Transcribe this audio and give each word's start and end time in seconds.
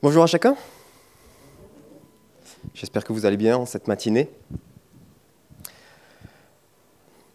Bonjour 0.00 0.22
à 0.22 0.28
chacun. 0.28 0.56
J'espère 2.72 3.02
que 3.02 3.12
vous 3.12 3.26
allez 3.26 3.36
bien 3.36 3.66
cette 3.66 3.88
matinée. 3.88 4.30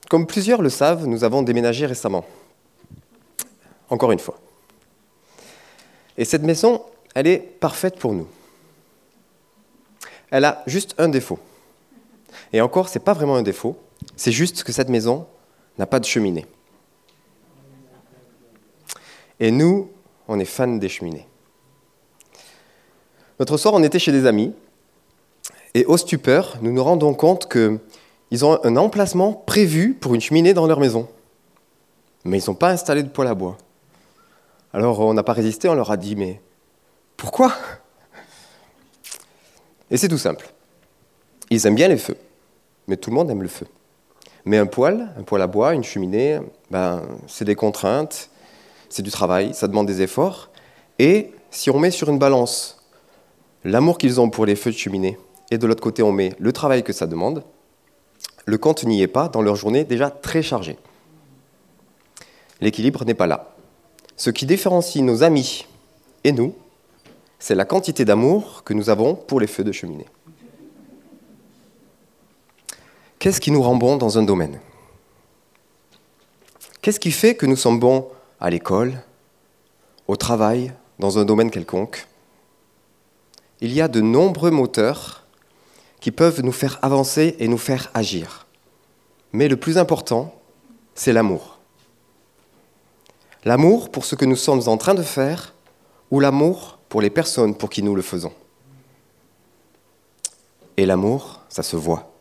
Comme 0.09 0.25
plusieurs 0.25 0.61
le 0.61 0.69
savent, 0.69 1.05
nous 1.05 1.25
avons 1.25 1.41
déménagé 1.41 1.85
récemment. 1.85 2.23
Encore 3.89 4.13
une 4.13 4.19
fois. 4.19 4.39
Et 6.17 6.23
cette 6.23 6.43
maison, 6.43 6.85
elle 7.13 7.27
est 7.27 7.37
parfaite 7.37 7.99
pour 7.99 8.13
nous. 8.13 8.29
Elle 10.31 10.45
a 10.45 10.63
juste 10.65 10.95
un 10.97 11.09
défaut. 11.09 11.39
Et 12.53 12.61
encore, 12.61 12.87
ce 12.87 12.97
n'est 12.97 13.03
pas 13.03 13.13
vraiment 13.13 13.35
un 13.35 13.43
défaut, 13.43 13.77
c'est 14.15 14.31
juste 14.31 14.63
que 14.63 14.71
cette 14.71 14.87
maison 14.87 15.27
n'a 15.77 15.85
pas 15.85 15.99
de 15.99 16.05
cheminée. 16.05 16.45
Et 19.41 19.51
nous, 19.51 19.91
on 20.29 20.39
est 20.39 20.45
fans 20.45 20.77
des 20.77 20.87
cheminées. 20.87 21.27
L'autre 23.43 23.57
soir, 23.57 23.73
on 23.73 23.83
était 23.83 23.99
chez 23.99 24.13
des 24.13 24.25
amis, 24.25 24.53
et 25.73 25.83
au 25.83 25.97
stupeur, 25.97 26.59
nous 26.61 26.71
nous 26.71 26.81
rendons 26.81 27.13
compte 27.13 27.51
qu'ils 27.51 28.45
ont 28.45 28.57
un 28.63 28.77
emplacement 28.77 29.33
prévu 29.33 29.95
pour 29.95 30.15
une 30.15 30.21
cheminée 30.21 30.53
dans 30.53 30.65
leur 30.65 30.79
maison. 30.79 31.09
Mais 32.23 32.39
ils 32.39 32.49
n'ont 32.49 32.55
pas 32.55 32.69
installé 32.69 33.03
de 33.03 33.09
poêle 33.09 33.27
à 33.27 33.35
bois. 33.35 33.57
Alors 34.71 35.01
on 35.01 35.13
n'a 35.13 35.23
pas 35.23 35.33
résisté, 35.33 35.67
on 35.67 35.73
leur 35.73 35.91
a 35.91 35.97
dit, 35.97 36.15
mais 36.15 36.39
pourquoi? 37.17 37.53
Et 39.91 39.97
c'est 39.97 40.07
tout 40.07 40.17
simple. 40.17 40.49
Ils 41.49 41.67
aiment 41.67 41.75
bien 41.75 41.89
les 41.89 41.97
feux, 41.97 42.15
mais 42.87 42.95
tout 42.95 43.09
le 43.09 43.17
monde 43.17 43.29
aime 43.29 43.41
le 43.41 43.49
feu. 43.49 43.67
Mais 44.45 44.57
un 44.57 44.67
poêle, 44.67 45.09
un 45.19 45.23
poêle 45.23 45.41
à 45.41 45.47
bois, 45.47 45.73
une 45.73 45.83
cheminée, 45.83 46.39
ben, 46.71 47.03
c'est 47.27 47.43
des 47.43 47.55
contraintes, 47.55 48.29
c'est 48.87 49.03
du 49.03 49.11
travail, 49.11 49.53
ça 49.53 49.67
demande 49.67 49.87
des 49.87 50.01
efforts. 50.01 50.49
Et 50.97 51.33
si 51.51 51.69
on 51.69 51.77
met 51.77 51.91
sur 51.91 52.07
une 52.07 52.19
balance 52.19 52.79
l'amour 53.63 53.97
qu'ils 53.97 54.19
ont 54.19 54.29
pour 54.29 54.45
les 54.45 54.55
feux 54.55 54.71
de 54.71 54.77
cheminée, 54.77 55.17
et 55.51 55.57
de 55.57 55.67
l'autre 55.67 55.83
côté 55.83 56.03
on 56.03 56.11
met 56.11 56.33
le 56.39 56.51
travail 56.51 56.83
que 56.83 56.93
ça 56.93 57.07
demande, 57.07 57.43
le 58.45 58.57
compte 58.57 58.83
n'y 58.83 59.01
est 59.01 59.07
pas 59.07 59.29
dans 59.29 59.41
leur 59.41 59.55
journée 59.55 59.83
déjà 59.83 60.09
très 60.09 60.41
chargée. 60.41 60.77
L'équilibre 62.59 63.05
n'est 63.05 63.13
pas 63.13 63.27
là. 63.27 63.55
Ce 64.15 64.29
qui 64.29 64.45
différencie 64.45 65.03
nos 65.03 65.23
amis 65.23 65.65
et 66.23 66.31
nous, 66.31 66.53
c'est 67.39 67.55
la 67.55 67.65
quantité 67.65 68.05
d'amour 68.05 68.63
que 68.63 68.73
nous 68.73 68.89
avons 68.89 69.15
pour 69.15 69.39
les 69.39 69.47
feux 69.47 69.63
de 69.63 69.71
cheminée. 69.71 70.07
Qu'est-ce 73.19 73.41
qui 73.41 73.51
nous 73.51 73.61
rend 73.61 73.75
bons 73.75 73.95
dans 73.95 74.17
un 74.17 74.23
domaine? 74.23 74.59
Qu'est-ce 76.81 76.99
qui 76.99 77.11
fait 77.11 77.35
que 77.35 77.45
nous 77.45 77.55
sommes 77.55 77.79
bons 77.79 78.09
à 78.41 78.49
l'école, 78.49 79.01
au 80.07 80.17
travail, 80.17 80.73
dans 80.99 81.17
un 81.17 81.25
domaine 81.25 81.49
quelconque, 81.49 82.07
il 83.63 83.71
y 83.71 83.79
a 83.79 83.87
de 83.87 84.01
nombreux 84.01 84.51
moteurs 84.51 85.23
qui 86.01 86.11
peuvent 86.11 86.41
nous 86.41 86.51
faire 86.51 86.79
avancer 86.81 87.37
et 87.39 87.47
nous 87.47 87.57
faire 87.57 87.89
agir. 87.93 88.45
Mais 89.31 89.47
le 89.47 89.55
plus 89.55 89.77
important, 89.77 90.35
c'est 90.95 91.13
l'amour. 91.13 91.59
L'amour 93.45 93.89
pour 93.89 94.03
ce 94.03 94.15
que 94.15 94.25
nous 94.25 94.35
sommes 94.35 94.67
en 94.67 94.75
train 94.75 94.93
de 94.93 95.01
faire 95.01 95.53
ou 96.11 96.19
l'amour 96.19 96.77
pour 96.89 97.01
les 97.01 97.09
personnes 97.09 97.55
pour 97.55 97.69
qui 97.69 97.81
nous 97.83 97.95
le 97.95 98.01
faisons. 98.01 98.33
Et 100.75 100.85
l'amour, 100.85 101.39
ça 101.47 101.63
se 101.63 101.77
voit. 101.77 102.11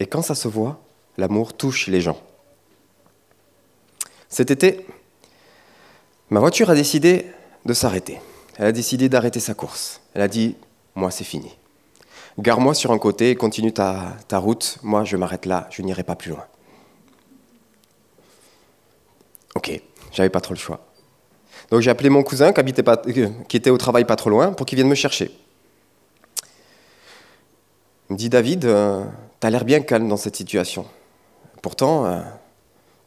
Et 0.00 0.06
quand 0.08 0.22
ça 0.22 0.34
se 0.34 0.48
voit, 0.48 0.80
l'amour 1.16 1.54
touche 1.54 1.86
les 1.86 2.00
gens. 2.00 2.20
Cet 4.28 4.50
été, 4.50 4.84
ma 6.30 6.40
voiture 6.40 6.68
a 6.68 6.74
décidé 6.74 7.26
de 7.64 7.74
s'arrêter. 7.74 8.18
Elle 8.56 8.66
a 8.66 8.72
décidé 8.72 9.08
d'arrêter 9.08 9.40
sa 9.40 9.54
course. 9.54 10.00
Elle 10.14 10.22
a 10.22 10.28
dit, 10.28 10.56
moi 10.94 11.10
c'est 11.10 11.24
fini. 11.24 11.56
Gare-moi 12.38 12.74
sur 12.74 12.92
un 12.92 12.98
côté 12.98 13.30
et 13.30 13.34
continue 13.34 13.72
ta, 13.72 14.16
route. 14.32 14.78
Moi 14.82 15.04
je 15.04 15.16
m'arrête 15.16 15.46
là, 15.46 15.66
je 15.70 15.82
n'irai 15.82 16.02
pas 16.02 16.16
plus 16.16 16.30
loin. 16.30 16.44
Ok, 19.54 19.80
j'avais 20.12 20.30
pas 20.30 20.40
trop 20.40 20.54
le 20.54 20.58
choix. 20.58 20.80
Donc 21.70 21.80
j'ai 21.80 21.90
appelé 21.90 22.08
mon 22.08 22.22
cousin 22.22 22.52
qui, 22.52 22.60
euh, 22.60 23.28
était 23.52 23.70
au 23.70 23.78
travail 23.78 24.04
pas 24.04 24.16
trop 24.16 24.30
loin 24.30 24.52
pour 24.52 24.66
qu'il 24.66 24.76
vienne 24.76 24.88
me 24.88 24.94
chercher. 24.94 25.30
Il 28.08 28.14
me 28.14 28.18
dit 28.18 28.28
David, 28.28 28.64
euh, 28.64 29.04
tu 29.40 29.46
as 29.46 29.50
l'air 29.50 29.64
bien 29.64 29.80
calme 29.80 30.08
dans 30.08 30.16
cette 30.16 30.36
situation. 30.36 30.86
Pourtant, 31.62 32.06
euh, 32.06 32.20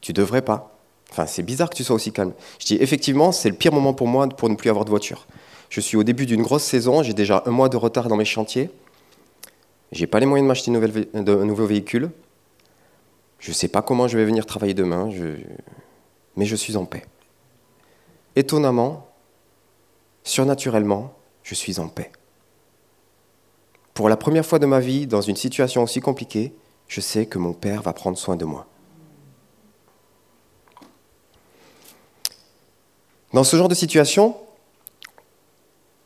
tu 0.00 0.12
devrais 0.12 0.42
pas. 0.42 0.75
Enfin, 1.10 1.26
c'est 1.26 1.42
bizarre 1.42 1.70
que 1.70 1.76
tu 1.76 1.84
sois 1.84 1.96
aussi 1.96 2.12
calme. 2.12 2.32
Je 2.58 2.66
dis, 2.66 2.76
effectivement, 2.80 3.32
c'est 3.32 3.48
le 3.48 3.56
pire 3.56 3.72
moment 3.72 3.94
pour 3.94 4.06
moi 4.06 4.28
pour 4.28 4.48
ne 4.48 4.54
plus 4.54 4.70
avoir 4.70 4.84
de 4.84 4.90
voiture. 4.90 5.26
Je 5.70 5.80
suis 5.80 5.96
au 5.96 6.02
début 6.02 6.26
d'une 6.26 6.42
grosse 6.42 6.64
saison, 6.64 7.02
j'ai 7.02 7.14
déjà 7.14 7.42
un 7.46 7.50
mois 7.50 7.68
de 7.68 7.76
retard 7.76 8.08
dans 8.08 8.16
mes 8.16 8.24
chantiers. 8.24 8.70
J'ai 9.92 10.06
pas 10.06 10.20
les 10.20 10.26
moyens 10.26 10.44
de 10.44 10.48
m'acheter 10.48 10.70
un 11.14 11.44
nouveau 11.44 11.66
véhicule. 11.66 12.10
Je 13.38 13.52
sais 13.52 13.68
pas 13.68 13.82
comment 13.82 14.08
je 14.08 14.18
vais 14.18 14.24
venir 14.24 14.46
travailler 14.46 14.74
demain, 14.74 15.10
mais 16.36 16.44
je 16.44 16.56
suis 16.56 16.76
en 16.76 16.84
paix. 16.84 17.04
Étonnamment, 18.34 19.08
surnaturellement, 20.24 21.14
je 21.42 21.54
suis 21.54 21.78
en 21.78 21.88
paix. 21.88 22.10
Pour 23.94 24.08
la 24.08 24.16
première 24.16 24.44
fois 24.44 24.58
de 24.58 24.66
ma 24.66 24.80
vie, 24.80 25.06
dans 25.06 25.22
une 25.22 25.36
situation 25.36 25.82
aussi 25.82 26.00
compliquée, 26.00 26.52
je 26.88 27.00
sais 27.00 27.26
que 27.26 27.38
mon 27.38 27.52
Père 27.52 27.82
va 27.82 27.92
prendre 27.92 28.18
soin 28.18 28.36
de 28.36 28.44
moi. 28.44 28.66
Dans 33.36 33.44
ce 33.44 33.54
genre 33.54 33.68
de 33.68 33.74
situation, 33.74 34.34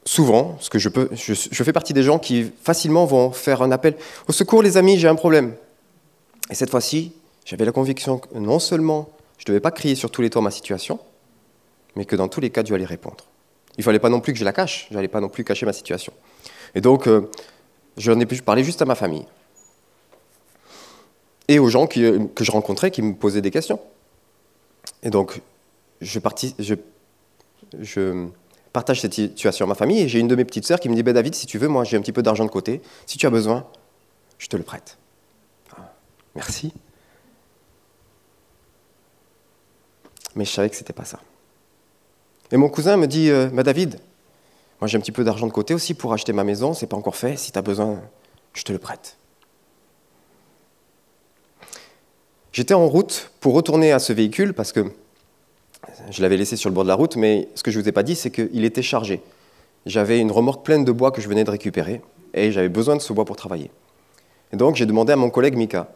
souvent, 0.04 0.56
ce 0.58 0.68
que 0.68 0.80
je, 0.80 0.88
peux, 0.88 1.08
je, 1.12 1.62
fais 1.62 1.72
partie 1.72 1.92
des 1.92 2.02
gens 2.02 2.18
qui 2.18 2.50
facilement 2.64 3.06
vont 3.06 3.30
faire 3.30 3.62
un 3.62 3.70
appel 3.70 3.94
au 4.26 4.32
secours, 4.32 4.64
les 4.64 4.76
amis, 4.76 4.98
j'ai 4.98 5.06
un 5.06 5.14
problème. 5.14 5.54
Et 6.50 6.56
cette 6.56 6.70
fois-ci, 6.70 7.12
j'avais 7.44 7.64
la 7.64 7.70
conviction 7.70 8.18
que 8.18 8.36
non 8.36 8.58
seulement 8.58 9.10
je 9.38 9.44
ne 9.44 9.46
devais 9.46 9.60
pas 9.60 9.70
crier 9.70 9.94
sur 9.94 10.10
tous 10.10 10.22
les 10.22 10.28
toits 10.28 10.42
ma 10.42 10.50
situation, 10.50 10.98
mais 11.94 12.04
que 12.04 12.16
dans 12.16 12.26
tous 12.26 12.40
les 12.40 12.50
cas, 12.50 12.64
Dieu 12.64 12.74
allait 12.74 12.84
répondre. 12.84 13.26
Il 13.78 13.82
ne 13.82 13.84
fallait 13.84 14.00
pas 14.00 14.08
non 14.08 14.18
plus 14.18 14.32
que 14.32 14.38
je 14.40 14.44
la 14.44 14.52
cache, 14.52 14.88
je 14.90 14.96
n'allais 14.96 15.06
pas 15.06 15.20
non 15.20 15.28
plus 15.28 15.44
cacher 15.44 15.66
ma 15.66 15.72
situation. 15.72 16.12
Et 16.74 16.80
donc, 16.80 17.06
euh, 17.06 17.30
j'en 17.96 18.18
ai 18.18 18.26
pu 18.26 18.42
parler 18.42 18.64
juste 18.64 18.82
à 18.82 18.86
ma 18.86 18.96
famille. 18.96 19.26
Et 21.46 21.60
aux 21.60 21.68
gens 21.68 21.86
euh, 21.96 22.26
que 22.34 22.42
je 22.42 22.50
rencontrais 22.50 22.90
qui 22.90 23.02
me 23.02 23.14
posaient 23.14 23.40
des 23.40 23.52
questions. 23.52 23.78
Et 25.04 25.10
donc, 25.10 25.40
je, 26.00 26.18
partis, 26.18 26.56
je 26.58 26.74
je 27.78 28.28
partage 28.72 29.00
cette 29.00 29.14
situation 29.14 29.66
à 29.66 29.68
ma 29.68 29.74
famille 29.74 30.00
et 30.00 30.08
j'ai 30.08 30.20
une 30.20 30.28
de 30.28 30.36
mes 30.36 30.44
petites 30.44 30.64
sœurs 30.64 30.80
qui 30.80 30.88
me 30.88 30.94
dit 30.94 31.02
ben 31.02 31.12
David, 31.12 31.34
si 31.34 31.46
tu 31.46 31.58
veux, 31.58 31.68
moi 31.68 31.84
j'ai 31.84 31.96
un 31.96 32.00
petit 32.00 32.12
peu 32.12 32.22
d'argent 32.22 32.44
de 32.44 32.50
côté, 32.50 32.80
si 33.06 33.18
tu 33.18 33.26
as 33.26 33.30
besoin, 33.30 33.66
je 34.38 34.46
te 34.46 34.56
le 34.56 34.62
prête. 34.62 34.98
Ah, 35.76 35.92
merci. 36.34 36.72
Mais 40.36 40.44
je 40.44 40.50
savais 40.50 40.70
que 40.70 40.76
ce 40.76 40.80
n'était 40.80 40.92
pas 40.92 41.04
ça. 41.04 41.20
Et 42.52 42.56
mon 42.56 42.68
cousin 42.68 42.96
me 42.96 43.06
dit 43.06 43.30
euh, 43.30 43.48
ben 43.52 43.62
David, 43.62 44.00
moi 44.80 44.88
j'ai 44.88 44.96
un 44.96 45.00
petit 45.00 45.12
peu 45.12 45.24
d'argent 45.24 45.46
de 45.46 45.52
côté 45.52 45.74
aussi 45.74 45.94
pour 45.94 46.12
acheter 46.12 46.32
ma 46.32 46.44
maison, 46.44 46.74
c'est 46.74 46.86
pas 46.86 46.96
encore 46.96 47.16
fait, 47.16 47.36
si 47.36 47.52
tu 47.52 47.58
as 47.58 47.62
besoin, 47.62 48.00
je 48.54 48.62
te 48.62 48.72
le 48.72 48.78
prête. 48.78 49.16
J'étais 52.52 52.74
en 52.74 52.88
route 52.88 53.30
pour 53.40 53.54
retourner 53.54 53.92
à 53.92 53.98
ce 53.98 54.12
véhicule 54.12 54.54
parce 54.54 54.72
que 54.72 54.92
je 56.10 56.22
l'avais 56.22 56.36
laissé 56.36 56.56
sur 56.56 56.70
le 56.70 56.74
bord 56.74 56.84
de 56.84 56.88
la 56.88 56.94
route, 56.94 57.16
mais 57.16 57.48
ce 57.54 57.62
que 57.62 57.70
je 57.70 57.78
ne 57.78 57.82
vous 57.82 57.88
ai 57.88 57.92
pas 57.92 58.02
dit, 58.02 58.14
c'est 58.14 58.30
qu'il 58.30 58.64
était 58.64 58.82
chargé. 58.82 59.22
J'avais 59.86 60.18
une 60.18 60.30
remorque 60.30 60.64
pleine 60.64 60.84
de 60.84 60.92
bois 60.92 61.10
que 61.10 61.20
je 61.20 61.28
venais 61.28 61.44
de 61.44 61.50
récupérer, 61.50 62.02
et 62.34 62.52
j'avais 62.52 62.68
besoin 62.68 62.96
de 62.96 63.00
ce 63.00 63.12
bois 63.12 63.24
pour 63.24 63.36
travailler. 63.36 63.70
Et 64.52 64.56
donc 64.56 64.76
j'ai 64.76 64.86
demandé 64.86 65.12
à 65.12 65.16
mon 65.16 65.30
collègue 65.30 65.56
Mika. 65.56 65.92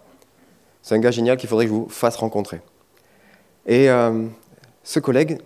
C'est 0.82 0.94
un 0.94 0.98
gars 0.98 1.10
génial 1.10 1.37
qu'il 1.37 1.48
faudrait 1.48 1.65
que 1.65 1.70
je 1.70 1.75
vous 1.75 1.88
fasse 1.88 2.16
rencontrer. 2.16 2.60
Et 3.66 3.88
euh, 3.88 4.26
ce 4.82 5.00
collègue 5.00 5.38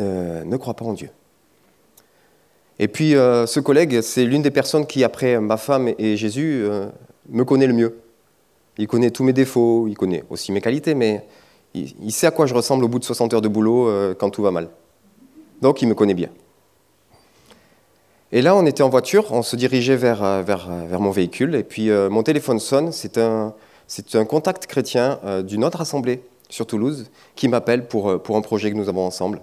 euh, 0.00 0.44
ne 0.44 0.56
croit 0.56 0.74
pas 0.74 0.84
en 0.84 0.92
Dieu. 0.92 1.10
Et 2.78 2.88
puis 2.88 3.14
euh, 3.14 3.46
ce 3.46 3.60
collègue, 3.60 4.00
c'est 4.00 4.24
l'une 4.24 4.42
des 4.42 4.50
personnes 4.50 4.86
qui, 4.86 5.04
après 5.04 5.38
ma 5.38 5.56
femme 5.56 5.92
et 5.96 6.16
Jésus, 6.16 6.66
me 7.28 7.44
connaît 7.44 7.68
le 7.68 7.72
mieux. 7.72 8.00
Il 8.76 8.88
connaît 8.88 9.10
tous 9.10 9.22
mes 9.22 9.32
défauts, 9.32 9.86
il 9.86 9.96
connaît 9.96 10.24
aussi 10.28 10.50
mes 10.50 10.60
qualités, 10.60 10.94
mais 10.94 11.24
il, 11.74 12.12
sait 12.12 12.26
à 12.26 12.30
quoi 12.30 12.46
je 12.46 12.54
ressemble 12.54 12.84
au 12.84 12.88
bout 12.88 12.98
de 12.98 13.04
60 13.04 13.34
heures 13.34 13.42
de 13.42 13.48
boulot 13.48 13.88
euh, 13.88 14.14
quand 14.14 14.30
tout 14.30 14.42
va 14.42 14.50
mal. 14.50 14.68
Donc 15.60 15.82
il 15.82 15.88
me 15.88 15.94
connaît 15.94 16.14
bien. 16.14 16.28
Et 18.32 18.42
là, 18.42 18.56
on 18.56 18.66
était 18.66 18.82
en 18.82 18.88
voiture, 18.88 19.32
on 19.32 19.42
se 19.42 19.54
dirigeait 19.54 19.96
vers, 19.96 20.22
euh, 20.22 20.42
euh, 20.48 20.98
mon 20.98 21.10
véhicule, 21.10 21.54
et 21.54 21.62
puis 21.62 21.90
mon 21.90 22.22
téléphone 22.22 22.58
sonne, 22.58 22.90
c'est 22.92 23.18
un, 23.18 23.54
contact 24.24 24.66
chrétien 24.66 25.18
d'une 25.44 25.64
autre 25.64 25.80
assemblée 25.80 26.22
sur 26.48 26.66
Toulouse 26.66 27.10
qui 27.36 27.48
m'appelle 27.48 27.86
pour, 27.86 28.22
pour 28.22 28.36
un 28.36 28.40
projet 28.40 28.70
que 28.70 28.76
nous 28.76 28.88
avons 28.88 29.06
ensemble. 29.06 29.40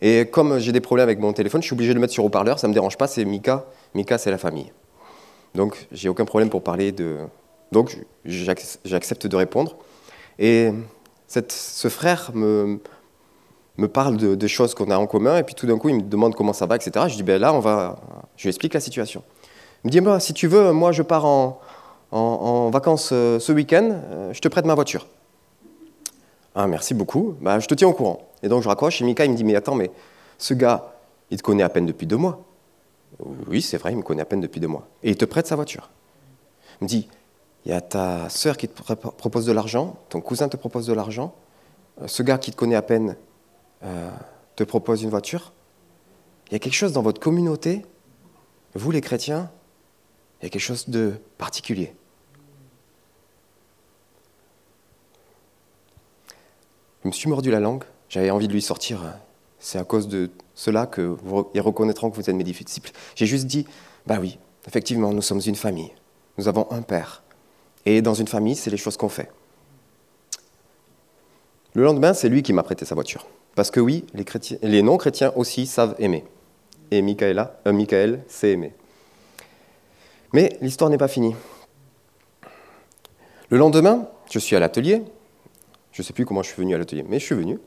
Et 0.00 0.26
comme 0.26 0.58
j'ai 0.58 0.72
des 0.72 0.80
problèmes 0.80 1.04
avec 1.04 1.20
mon 1.20 1.32
téléphone, 1.32 1.62
je 1.62 1.66
suis 1.66 1.74
obligé 1.74 1.90
de 1.90 1.94
le 1.94 2.00
mettre 2.00 2.12
sur 2.12 2.24
haut-parleur, 2.24 2.58
ça 2.58 2.66
ne 2.66 2.70
me 2.70 2.74
dérange 2.74 2.98
pas, 2.98 3.06
c'est 3.06 3.24
Mika. 3.24 3.66
Mika, 3.94 4.18
c'est 4.18 4.30
la 4.30 4.38
famille. 4.38 4.72
Donc, 5.54 5.86
j'ai 5.92 6.08
aucun 6.08 6.24
problème 6.24 6.50
pour 6.50 6.62
parler 6.62 6.92
de. 6.92 7.18
Donc, 7.70 7.96
j'accepte 8.24 9.26
de 9.26 9.36
répondre. 9.36 9.76
Et 10.38 10.72
ce 11.48 11.88
frère 11.88 12.30
me, 12.34 12.78
me 13.78 13.88
parle 13.88 14.16
de, 14.16 14.46
choses 14.46 14.74
qu'on 14.74 14.90
a 14.90 14.96
en 14.96 15.06
commun, 15.06 15.38
et 15.38 15.42
puis 15.42 15.54
tout 15.54 15.66
d'un 15.66 15.78
coup, 15.78 15.88
il 15.88 15.96
me 15.96 16.02
demande 16.02 16.34
comment 16.34 16.52
ça 16.52 16.66
va, 16.66 16.76
etc. 16.76 17.06
Je 17.08 17.16
dis, 17.16 17.22
ben 17.22 17.40
là, 17.40 17.54
on 17.54 17.60
va, 17.60 17.96
je 18.36 18.44
lui 18.44 18.48
explique 18.48 18.74
la 18.74 18.80
situation. 18.80 19.22
Il 19.84 19.88
me 19.88 19.90
dit, 19.90 20.00
moi, 20.00 20.20
si 20.20 20.34
tu 20.34 20.46
veux, 20.46 20.72
moi, 20.72 20.92
je 20.92 21.02
pars 21.02 21.24
en, 21.24 21.60
en, 22.10 22.70
vacances 22.70 23.10
euh, 23.12 23.38
ce 23.38 23.52
week-end, 23.52 23.90
euh, 23.90 24.32
je 24.32 24.40
te 24.40 24.48
prête 24.48 24.66
ma 24.66 24.74
voiture. 24.74 25.06
Ah, 26.54 26.66
merci 26.66 26.92
beaucoup, 26.92 27.34
bah, 27.40 27.58
je 27.58 27.66
te 27.66 27.74
tiens 27.74 27.88
au 27.88 27.94
courant. 27.94 28.28
Et 28.42 28.48
donc, 28.48 28.62
je 28.62 28.68
raccroche, 28.68 29.00
et 29.00 29.04
Mika, 29.04 29.24
il 29.24 29.30
me 29.30 29.36
dit, 29.36 29.44
mais 29.44 29.56
attends, 29.56 29.74
mais 29.74 29.90
ce 30.38 30.54
gars, 30.54 30.92
il 31.30 31.38
te 31.38 31.42
connaît 31.42 31.62
à 31.62 31.68
peine 31.68 31.86
depuis 31.86 32.06
deux 32.06 32.16
mois. 32.16 32.44
Oui, 33.48 33.62
c'est 33.62 33.78
vrai, 33.78 33.92
il 33.92 33.96
me 33.96 34.02
connaît 34.02 34.22
à 34.22 34.26
peine 34.26 34.40
depuis 34.40 34.60
deux 34.60 34.68
mois. 34.68 34.86
Et 35.02 35.10
il 35.10 35.16
te 35.16 35.24
prête 35.24 35.46
sa 35.46 35.56
voiture. 35.56 35.90
Il 36.80 36.84
me 36.84 36.88
dit, 36.88 37.08
il 37.64 37.70
y 37.70 37.74
a 37.74 37.80
ta 37.80 38.28
sœur 38.28 38.56
qui 38.56 38.68
te 38.68 38.92
propose 38.92 39.46
de 39.46 39.52
l'argent, 39.52 39.96
ton 40.08 40.20
cousin 40.20 40.48
te 40.48 40.56
propose 40.56 40.86
de 40.86 40.92
l'argent, 40.92 41.34
euh, 42.00 42.08
ce 42.08 42.22
gars 42.22 42.38
qui 42.38 42.50
te 42.50 42.56
connaît 42.56 42.74
à 42.74 42.82
peine 42.82 43.16
euh, 43.84 44.10
te 44.56 44.64
propose 44.64 45.02
une 45.02 45.10
voiture. 45.10 45.52
Il 46.48 46.52
y 46.52 46.56
a 46.56 46.58
quelque 46.58 46.74
chose 46.74 46.92
dans 46.92 47.02
votre 47.02 47.20
communauté, 47.20 47.84
vous 48.74 48.90
les 48.90 49.00
chrétiens, 49.00 49.50
il 50.40 50.44
y 50.44 50.46
a 50.46 50.50
quelque 50.50 50.62
chose 50.62 50.88
de 50.88 51.14
particulier. 51.38 51.94
Je 57.02 57.08
me 57.08 57.12
suis 57.12 57.28
mordu 57.28 57.50
la 57.50 57.60
langue, 57.60 57.84
j'avais 58.08 58.30
envie 58.30 58.48
de 58.48 58.52
lui 58.52 58.62
sortir. 58.62 59.02
Euh, 59.02 59.10
c'est 59.58 59.78
à 59.78 59.84
cause 59.84 60.08
de 60.08 60.30
cela 60.54 60.86
qu'ils 60.86 61.60
reconnaîtront 61.60 62.10
que 62.10 62.16
vous 62.16 62.28
êtes 62.28 62.34
mes 62.34 62.42
disciples. 62.42 62.90
J'ai 63.14 63.26
juste 63.26 63.46
dit, 63.46 63.64
bah 64.06 64.18
oui, 64.20 64.38
effectivement, 64.66 65.12
nous 65.12 65.22
sommes 65.22 65.40
une 65.46 65.54
famille. 65.54 65.92
Nous 66.36 66.48
avons 66.48 66.66
un 66.72 66.82
père. 66.82 67.22
Et 67.86 68.02
dans 68.02 68.14
une 68.14 68.28
famille, 68.28 68.56
c'est 68.56 68.70
les 68.70 68.76
choses 68.76 68.96
qu'on 68.96 69.08
fait. 69.08 69.30
Le 71.74 71.82
lendemain, 71.82 72.14
c'est 72.14 72.28
lui 72.28 72.42
qui 72.42 72.52
m'a 72.52 72.62
prêté 72.62 72.84
sa 72.84 72.94
voiture. 72.94 73.26
Parce 73.54 73.70
que 73.70 73.80
oui, 73.80 74.04
les, 74.62 74.82
non-chrétiens 74.82 75.32
aussi 75.36 75.66
savent 75.66 75.94
aimer. 75.98 76.24
Et 76.90 77.02
Michaela, 77.02 77.58
euh, 77.66 77.72
Michael 77.72 78.22
sait 78.28 78.52
aimer. 78.52 78.74
Mais 80.32 80.56
l'histoire 80.60 80.90
n'est 80.90 80.98
pas 80.98 81.08
finie. 81.08 81.34
Le 83.48 83.58
lendemain, 83.58 84.08
je 84.30 84.38
suis 84.38 84.56
à 84.56 84.60
l'atelier. 84.60 85.02
Je 85.92 86.00
ne 86.00 86.04
sais 86.04 86.12
plus 86.12 86.24
comment 86.24 86.42
je 86.42 86.48
suis 86.48 86.62
venu 86.62 86.74
à 86.74 86.78
l'atelier, 86.78 87.04
mais 87.06 87.18
je 87.18 87.24
suis 87.26 87.34
venu. 87.34 87.58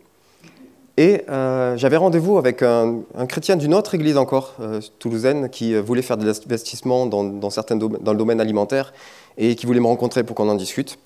Et 0.98 1.24
euh, 1.30 1.76
j'avais 1.76 1.98
rendez-vous 1.98 2.38
avec 2.38 2.62
un, 2.62 3.04
chrétien 3.28 3.58
d'une 3.58 3.74
autre 3.74 3.96
église 3.96 4.18
encore, 4.18 4.56
euh, 4.62 4.80
toulousaine, 5.00 5.50
qui 5.50 5.76
voulait 5.76 6.02
faire 6.02 6.18
des 6.18 6.30
investissements 6.30 7.06
dans, 7.06 7.50
certains 7.50 7.76
dans 7.76 8.12
le 8.12 8.18
domaine 8.18 8.40
alimentaire 8.40 8.94
et 9.38 9.56
qui 9.56 9.66
voulait 9.66 9.82
me 9.82 9.88
rencontrer 9.88 10.24
pour 10.24 10.36
qu'on 10.36 10.50
en 10.50 10.56
discute. 10.56 10.98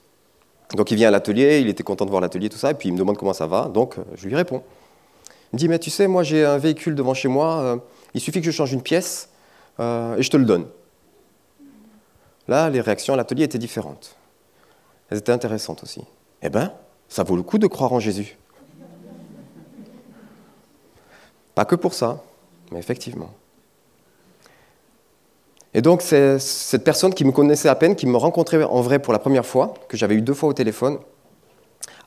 Donc 0.76 0.92
il 0.92 0.98
vient 0.98 1.08
à 1.08 1.12
l'atelier, 1.12 1.60
il 1.60 1.68
était 1.68 1.84
content 1.84 2.06
de 2.06 2.12
voir 2.12 2.22
l'atelier, 2.22 2.50
tout 2.50 2.58
ça, 2.58 2.72
et 2.72 2.74
puis 2.74 2.90
il 2.90 2.92
me 2.94 2.98
demande 2.98 3.18
comment 3.18 3.34
ça 3.34 3.48
va, 3.48 3.66
donc 3.66 3.98
euh, 3.98 4.04
je 4.16 4.28
lui 4.28 4.36
réponds. 4.36 4.62
Il 5.52 5.56
me 5.56 5.58
dit, 5.58 5.68
mais 5.68 5.80
tu 5.80 5.90
sais, 5.90 6.08
moi 6.08 6.22
j'ai 6.22 6.46
un 6.46 6.58
véhicule 6.58 6.94
devant 6.94 7.16
chez 7.16 7.28
moi, 7.28 7.60
euh, 7.60 7.78
il 8.14 8.22
suffit 8.22 8.40
que 8.40 8.46
je 8.46 8.52
change 8.52 8.72
une 8.72 8.84
pièce, 8.84 9.30
euh, 9.80 10.16
et 10.18 10.22
je 10.22 10.30
te 10.30 10.38
le 10.38 10.46
donne. 10.46 10.68
Là, 12.48 12.70
les 12.70 12.82
réactions 12.82 13.14
à 13.14 13.18
l'atelier 13.18 13.44
étaient 13.44 13.58
différentes. 13.58 14.16
Elles 15.10 15.20
étaient 15.20 15.32
intéressantes 15.32 15.82
aussi. 15.84 16.02
Eh 16.44 16.50
bien, 16.50 16.74
ça 17.08 17.24
vaut 17.24 17.36
le 17.36 17.44
coup 17.44 17.58
de 17.58 17.68
croire 17.68 17.94
en 17.94 18.00
Jésus. 18.00 18.38
Pas 21.56 21.66
que 21.66 21.76
pour 21.76 21.94
ça, 21.94 22.24
mais 22.72 22.80
effectivement. 22.80 23.32
Et 25.74 25.82
donc, 25.82 26.02
cette 26.02 26.84
personne 26.84 27.14
qui 27.14 27.26
me 27.26 27.32
connaissait 27.32 27.70
à 27.70 27.76
peine, 27.76 27.96
qui 27.96 28.08
me 28.08 28.18
rencontrait 28.18 28.64
en 28.64 28.82
vrai 28.82 29.00
pour 29.00 29.14
la 29.14 29.20
première 29.20 29.46
fois, 29.46 29.74
que 29.88 29.98
j'avais 29.98 30.16
eu 30.16 30.22
deux 30.22 30.34
fois 30.34 30.50
au 30.50 30.54
téléphone, 30.54 30.98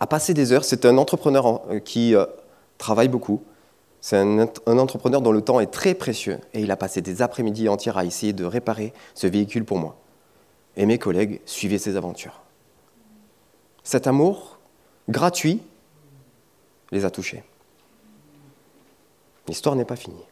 a 0.01 0.07
passé 0.07 0.35
des 0.35 0.53
heures. 0.53 0.65
C'est 0.65 0.85
un 0.85 0.99
entrepreneur 0.99 1.63
euh, 1.71 1.79
qui 1.79 2.17
euh, 2.17 2.27
travaille 2.77 3.09
beaucoup. 3.09 3.43
C'est 4.01 4.17
un, 4.17 4.49
entrepreneur 4.67 5.21
dont 5.21 5.31
le 5.31 5.43
temps 5.43 5.61
est 5.61 5.71
très 5.71 5.95
précieux. 5.95 6.39
Et 6.55 6.61
il 6.61 6.73
a 6.73 6.77
passé 6.77 7.01
des 7.03 7.23
après-midi 7.23 7.69
entières 7.69 7.99
à 7.99 8.05
essayer 8.05 8.33
de 8.33 8.45
réparer 8.45 8.93
ce 9.15 9.29
véhicule 9.29 9.65
pour 9.65 9.79
moi. 9.79 9.97
Et 10.77 10.87
mes 10.87 10.99
collègues 10.99 11.41
suivaient 11.47 11.79
ses 11.79 11.97
aventures. 11.97 12.41
Cet 13.85 14.09
amour 14.09 14.59
gratuit 15.09 15.63
les 16.91 17.05
a 17.05 17.11
touchés. 17.11 17.45
L'histoire 19.49 19.75
n'est 19.77 19.85
pas 19.85 19.97
finie. 19.97 20.25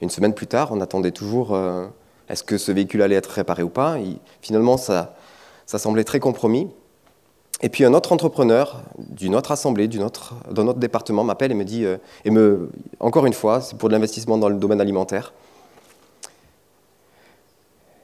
Une 0.00 0.10
semaine 0.10 0.34
plus 0.34 0.46
tard, 0.46 0.72
on 0.72 0.80
attendait 0.80 1.12
toujours 1.12 1.54
euh, 1.54 1.86
est-ce 2.28 2.42
que 2.42 2.58
ce 2.58 2.72
véhicule 2.72 3.02
allait 3.02 3.14
être 3.14 3.30
réparé 3.30 3.62
ou 3.62 3.68
pas 3.68 3.96
Finalement, 4.40 4.76
ça, 4.76 5.14
semblait 5.66 6.04
très 6.04 6.20
compromis. 6.20 6.70
Et 7.60 7.68
puis 7.68 7.84
un 7.84 7.94
autre 7.94 8.12
entrepreneur 8.12 8.82
d'une 8.98 9.36
autre 9.36 9.52
assemblée, 9.52 9.86
d'un 9.86 10.06
autre, 10.06 10.74
département 10.74 11.22
m'appelle 11.22 11.52
et 11.52 11.54
me 11.54 11.64
dit, 11.64 11.84
euh, 11.84 11.98
et 12.24 12.30
me, 12.30 12.70
encore 12.98 13.26
une 13.26 13.32
fois, 13.32 13.60
c'est 13.60 13.78
pour 13.78 13.88
de 13.88 13.94
l'investissement 13.94 14.36
dans 14.38 14.48
le 14.48 14.56
domaine 14.56 14.80
alimentaire, 14.80 15.32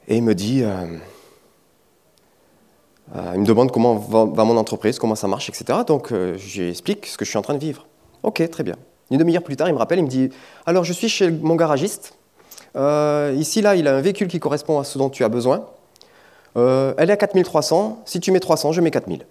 et 0.06 0.17
il 0.17 0.23
me 0.23 0.35
dit, 0.35 0.62
euh, 0.62 0.87
il 3.35 3.40
me 3.40 3.44
demande 3.44 3.73
comment 3.73 3.96
va, 3.96 4.44
mon 4.44 4.56
entreprise, 4.56 4.99
comment 4.99 5.17
ça 5.17 5.26
marche, 5.26 5.49
etc. 5.49 5.81
Donc 5.87 6.14
j'explique 6.37 7.06
ce 7.06 7.19
que 7.19 7.25
je 7.25 7.31
suis 7.31 7.38
en 7.38 7.43
train 7.43 7.55
de 7.55 7.58
vivre. 7.58 7.87
Ok, 8.23 8.49
très 8.49 8.62
bien. 8.62 8.76
Une 9.10 9.19
demi-heure 9.19 9.43
plus 9.43 9.56
tard, 9.56 9.69
il 9.69 9.72
me 9.75 9.78
rappelle, 9.78 9.99
il 9.99 10.05
me 10.05 10.08
dit, 10.08 10.31
alors 10.66 10.84
je 10.84 10.93
suis 10.93 11.08
chez 11.08 11.31
mon 11.31 11.56
garagiste, 11.56 12.19
euh, 12.76 13.34
ici, 13.37 13.60
là, 13.60 13.75
il 13.75 13.88
a 13.88 13.96
un 13.96 14.00
véhicule 14.00 14.28
qui 14.28 14.40
correspond 14.40 14.78
à 14.78 14.84
ce 14.84 14.99
dont 14.99 15.10
tu 15.10 15.25
as 15.25 15.28
besoin. 15.28 15.66
Euh, 16.56 16.94
elle 16.96 17.10
est 17.10 17.12
à 17.12 17.16
4300. 17.16 18.02
Si 18.05 18.20
tu 18.20 18.31
mets 18.31 18.40
300, 18.40 18.72
je 18.72 18.81
mets 18.81 18.90
4000. 18.90 19.26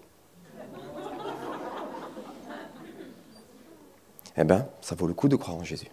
eh 4.40 4.44
bien, 4.44 4.66
ça 4.80 4.94
vaut 4.94 5.08
le 5.08 5.14
coup 5.14 5.28
de 5.28 5.34
croire 5.34 5.56
en 5.56 5.64
Jésus. 5.64 5.90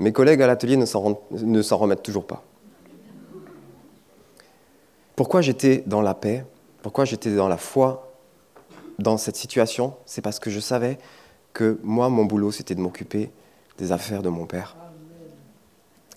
Mes 0.00 0.12
collègues 0.12 0.42
à 0.42 0.48
l'atelier 0.48 0.76
ne 0.76 0.84
s'en 0.84 1.76
remettent 1.76 2.02
toujours 2.02 2.26
pas. 2.26 2.42
Pourquoi 5.14 5.42
j'étais 5.42 5.84
dans 5.86 6.02
la 6.02 6.14
paix? 6.14 6.44
Pourquoi 6.82 7.04
j'étais 7.04 7.32
dans 7.36 7.46
la 7.46 7.56
foi 7.56 8.12
dans 8.98 9.16
cette 9.16 9.36
situation? 9.36 9.94
C'est 10.04 10.22
parce 10.22 10.40
que 10.40 10.50
je 10.50 10.58
savais 10.58 10.98
que 11.52 11.78
moi, 11.82 12.08
mon 12.08 12.24
boulot, 12.24 12.52
c'était 12.52 12.74
de 12.74 12.80
m'occuper 12.80 13.30
des 13.78 13.92
affaires 13.92 14.22
de 14.22 14.28
mon 14.28 14.46
père 14.46 14.76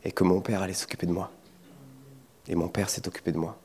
et 0.06 0.12
que 0.12 0.24
mon 0.24 0.40
Père 0.40 0.62
allait 0.62 0.74
s'occuper 0.74 1.08
de 1.08 1.12
moi. 1.12 1.32
Et 2.48 2.56
mon 2.56 2.68
Père 2.68 2.90
s'est 2.90 3.08
occupé 3.08 3.32
de 3.32 3.40
moi. 3.40 3.58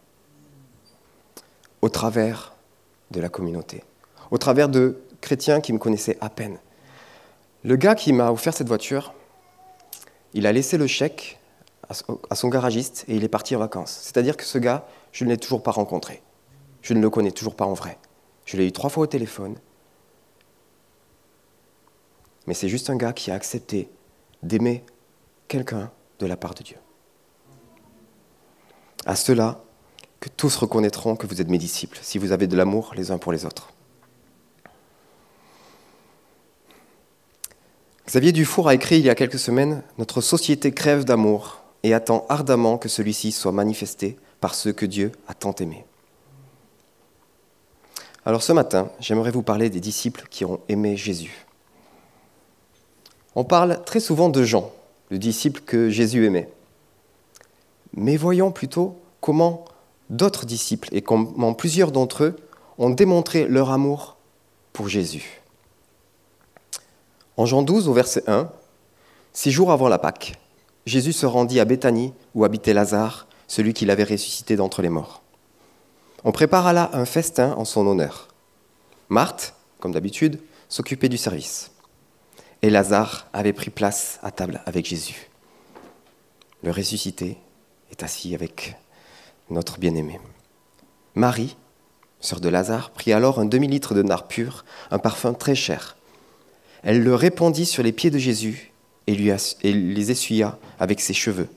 Au 1.82 1.90
travers 1.90 2.54
de 3.10 3.20
la 3.20 3.28
communauté, 3.28 3.84
au 4.30 4.38
travers 4.38 4.68
de 4.68 5.02
chrétiens 5.20 5.60
qui 5.60 5.72
me 5.72 5.78
connaissaient 5.78 6.16
à 6.20 6.30
peine. 6.30 6.58
Le 7.62 7.76
gars 7.76 7.94
qui 7.94 8.12
m'a 8.14 8.32
offert 8.32 8.54
cette 8.54 8.68
voiture, 8.68 9.12
il 10.32 10.46
a 10.46 10.52
laissé 10.52 10.78
le 10.78 10.86
chèque 10.86 11.38
à 12.30 12.34
son 12.36 12.48
garagiste 12.48 13.04
et 13.08 13.16
il 13.16 13.24
est 13.24 13.28
parti 13.28 13.54
en 13.56 13.58
vacances. 13.58 13.98
C'est-à-dire 14.02 14.36
que 14.36 14.44
ce 14.44 14.58
gars, 14.58 14.86
je 15.12 15.24
ne 15.24 15.30
l'ai 15.30 15.36
toujours 15.36 15.62
pas 15.62 15.72
rencontré. 15.72 16.22
Je 16.82 16.94
ne 16.94 17.00
le 17.00 17.10
connais 17.10 17.32
toujours 17.32 17.56
pas 17.56 17.66
en 17.66 17.74
vrai. 17.74 17.98
Je 18.46 18.56
l'ai 18.56 18.66
eu 18.66 18.72
trois 18.72 18.88
fois 18.88 19.02
au 19.02 19.06
téléphone. 19.06 19.56
Mais 22.46 22.54
c'est 22.54 22.68
juste 22.68 22.90
un 22.90 22.96
gars 22.96 23.12
qui 23.12 23.30
a 23.30 23.34
accepté 23.34 23.88
d'aimer 24.42 24.84
quelqu'un 25.48 25.90
de 26.18 26.26
la 26.26 26.36
part 26.36 26.54
de 26.54 26.62
Dieu. 26.62 26.76
À 29.06 29.16
cela, 29.16 29.62
que 30.20 30.28
tous 30.28 30.56
reconnaîtront 30.56 31.16
que 31.16 31.26
vous 31.26 31.40
êtes 31.40 31.48
mes 31.48 31.58
disciples, 31.58 31.98
si 32.02 32.18
vous 32.18 32.32
avez 32.32 32.46
de 32.46 32.56
l'amour 32.56 32.92
les 32.94 33.10
uns 33.10 33.18
pour 33.18 33.32
les 33.32 33.46
autres. 33.46 33.72
Xavier 38.06 38.32
Dufour 38.32 38.68
a 38.68 38.74
écrit 38.74 38.98
il 38.98 39.04
y 39.04 39.10
a 39.10 39.14
quelques 39.14 39.38
semaines 39.38 39.82
Notre 39.96 40.20
société 40.20 40.72
crève 40.72 41.04
d'amour 41.04 41.62
et 41.82 41.94
attend 41.94 42.26
ardemment 42.28 42.76
que 42.76 42.88
celui-ci 42.88 43.32
soit 43.32 43.52
manifesté 43.52 44.18
par 44.40 44.54
ceux 44.54 44.72
que 44.72 44.84
Dieu 44.84 45.12
a 45.28 45.34
tant 45.34 45.54
aimés. 45.54 45.84
Alors 48.26 48.42
ce 48.42 48.52
matin, 48.52 48.90
j'aimerais 49.00 49.30
vous 49.30 49.42
parler 49.42 49.70
des 49.70 49.80
disciples 49.80 50.26
qui 50.28 50.44
ont 50.44 50.60
aimé 50.68 50.96
Jésus. 50.96 51.46
On 53.36 53.44
parle 53.44 53.82
très 53.84 54.00
souvent 54.00 54.28
de 54.28 54.42
Jean, 54.42 54.72
le 55.10 55.18
disciple 55.18 55.60
que 55.60 55.88
Jésus 55.88 56.26
aimait. 56.26 56.50
Mais 57.94 58.16
voyons 58.16 58.50
plutôt 58.50 58.96
comment 59.20 59.64
d'autres 60.08 60.46
disciples 60.46 60.88
et 60.92 61.02
comment 61.02 61.54
plusieurs 61.54 61.92
d'entre 61.92 62.24
eux 62.24 62.36
ont 62.78 62.90
démontré 62.90 63.46
leur 63.46 63.70
amour 63.70 64.16
pour 64.72 64.88
Jésus. 64.88 65.42
En 67.36 67.46
Jean 67.46 67.62
12, 67.62 67.88
au 67.88 67.92
verset 67.92 68.24
1, 68.26 68.50
six 69.32 69.52
jours 69.52 69.70
avant 69.70 69.88
la 69.88 69.98
Pâque, 69.98 70.34
Jésus 70.86 71.12
se 71.12 71.26
rendit 71.26 71.60
à 71.60 71.64
Béthanie 71.64 72.12
où 72.34 72.44
habitait 72.44 72.74
Lazare, 72.74 73.26
celui 73.46 73.74
qu'il 73.74 73.90
avait 73.90 74.04
ressuscité 74.04 74.56
d'entre 74.56 74.82
les 74.82 74.88
morts. 74.88 75.22
On 76.24 76.32
prépara 76.32 76.72
là 76.72 76.90
un 76.92 77.04
festin 77.04 77.52
en 77.56 77.64
son 77.64 77.86
honneur. 77.86 78.28
Marthe, 79.08 79.54
comme 79.78 79.92
d'habitude, 79.92 80.40
s'occupait 80.68 81.08
du 81.08 81.16
service 81.16 81.69
et 82.62 82.70
Lazare 82.70 83.28
avait 83.32 83.52
pris 83.52 83.70
place 83.70 84.18
à 84.22 84.30
table 84.30 84.60
avec 84.66 84.86
Jésus. 84.86 85.30
Le 86.62 86.70
ressuscité 86.70 87.38
est 87.90 88.02
assis 88.02 88.34
avec 88.34 88.76
notre 89.48 89.78
bien-aimé. 89.78 90.20
Marie 91.14 91.56
sœur 92.20 92.40
de 92.40 92.48
Lazare, 92.48 92.90
prit 92.90 93.12
alors 93.12 93.40
un 93.40 93.46
demi-litre 93.46 93.94
de 93.94 94.02
nard 94.02 94.28
pur, 94.28 94.64
un 94.90 94.98
parfum 94.98 95.32
très 95.32 95.54
cher. 95.54 95.96
Elle 96.82 97.02
le 97.02 97.14
répandit 97.14 97.66
sur 97.66 97.82
les 97.82 97.92
pieds 97.92 98.10
de 98.10 98.18
Jésus 98.18 98.72
et, 99.06 99.14
lui 99.14 99.30
et 99.30 99.72
les 99.72 100.10
essuya 100.10 100.58
avec 100.78 101.00
ses 101.00 101.14
cheveux. 101.14 101.48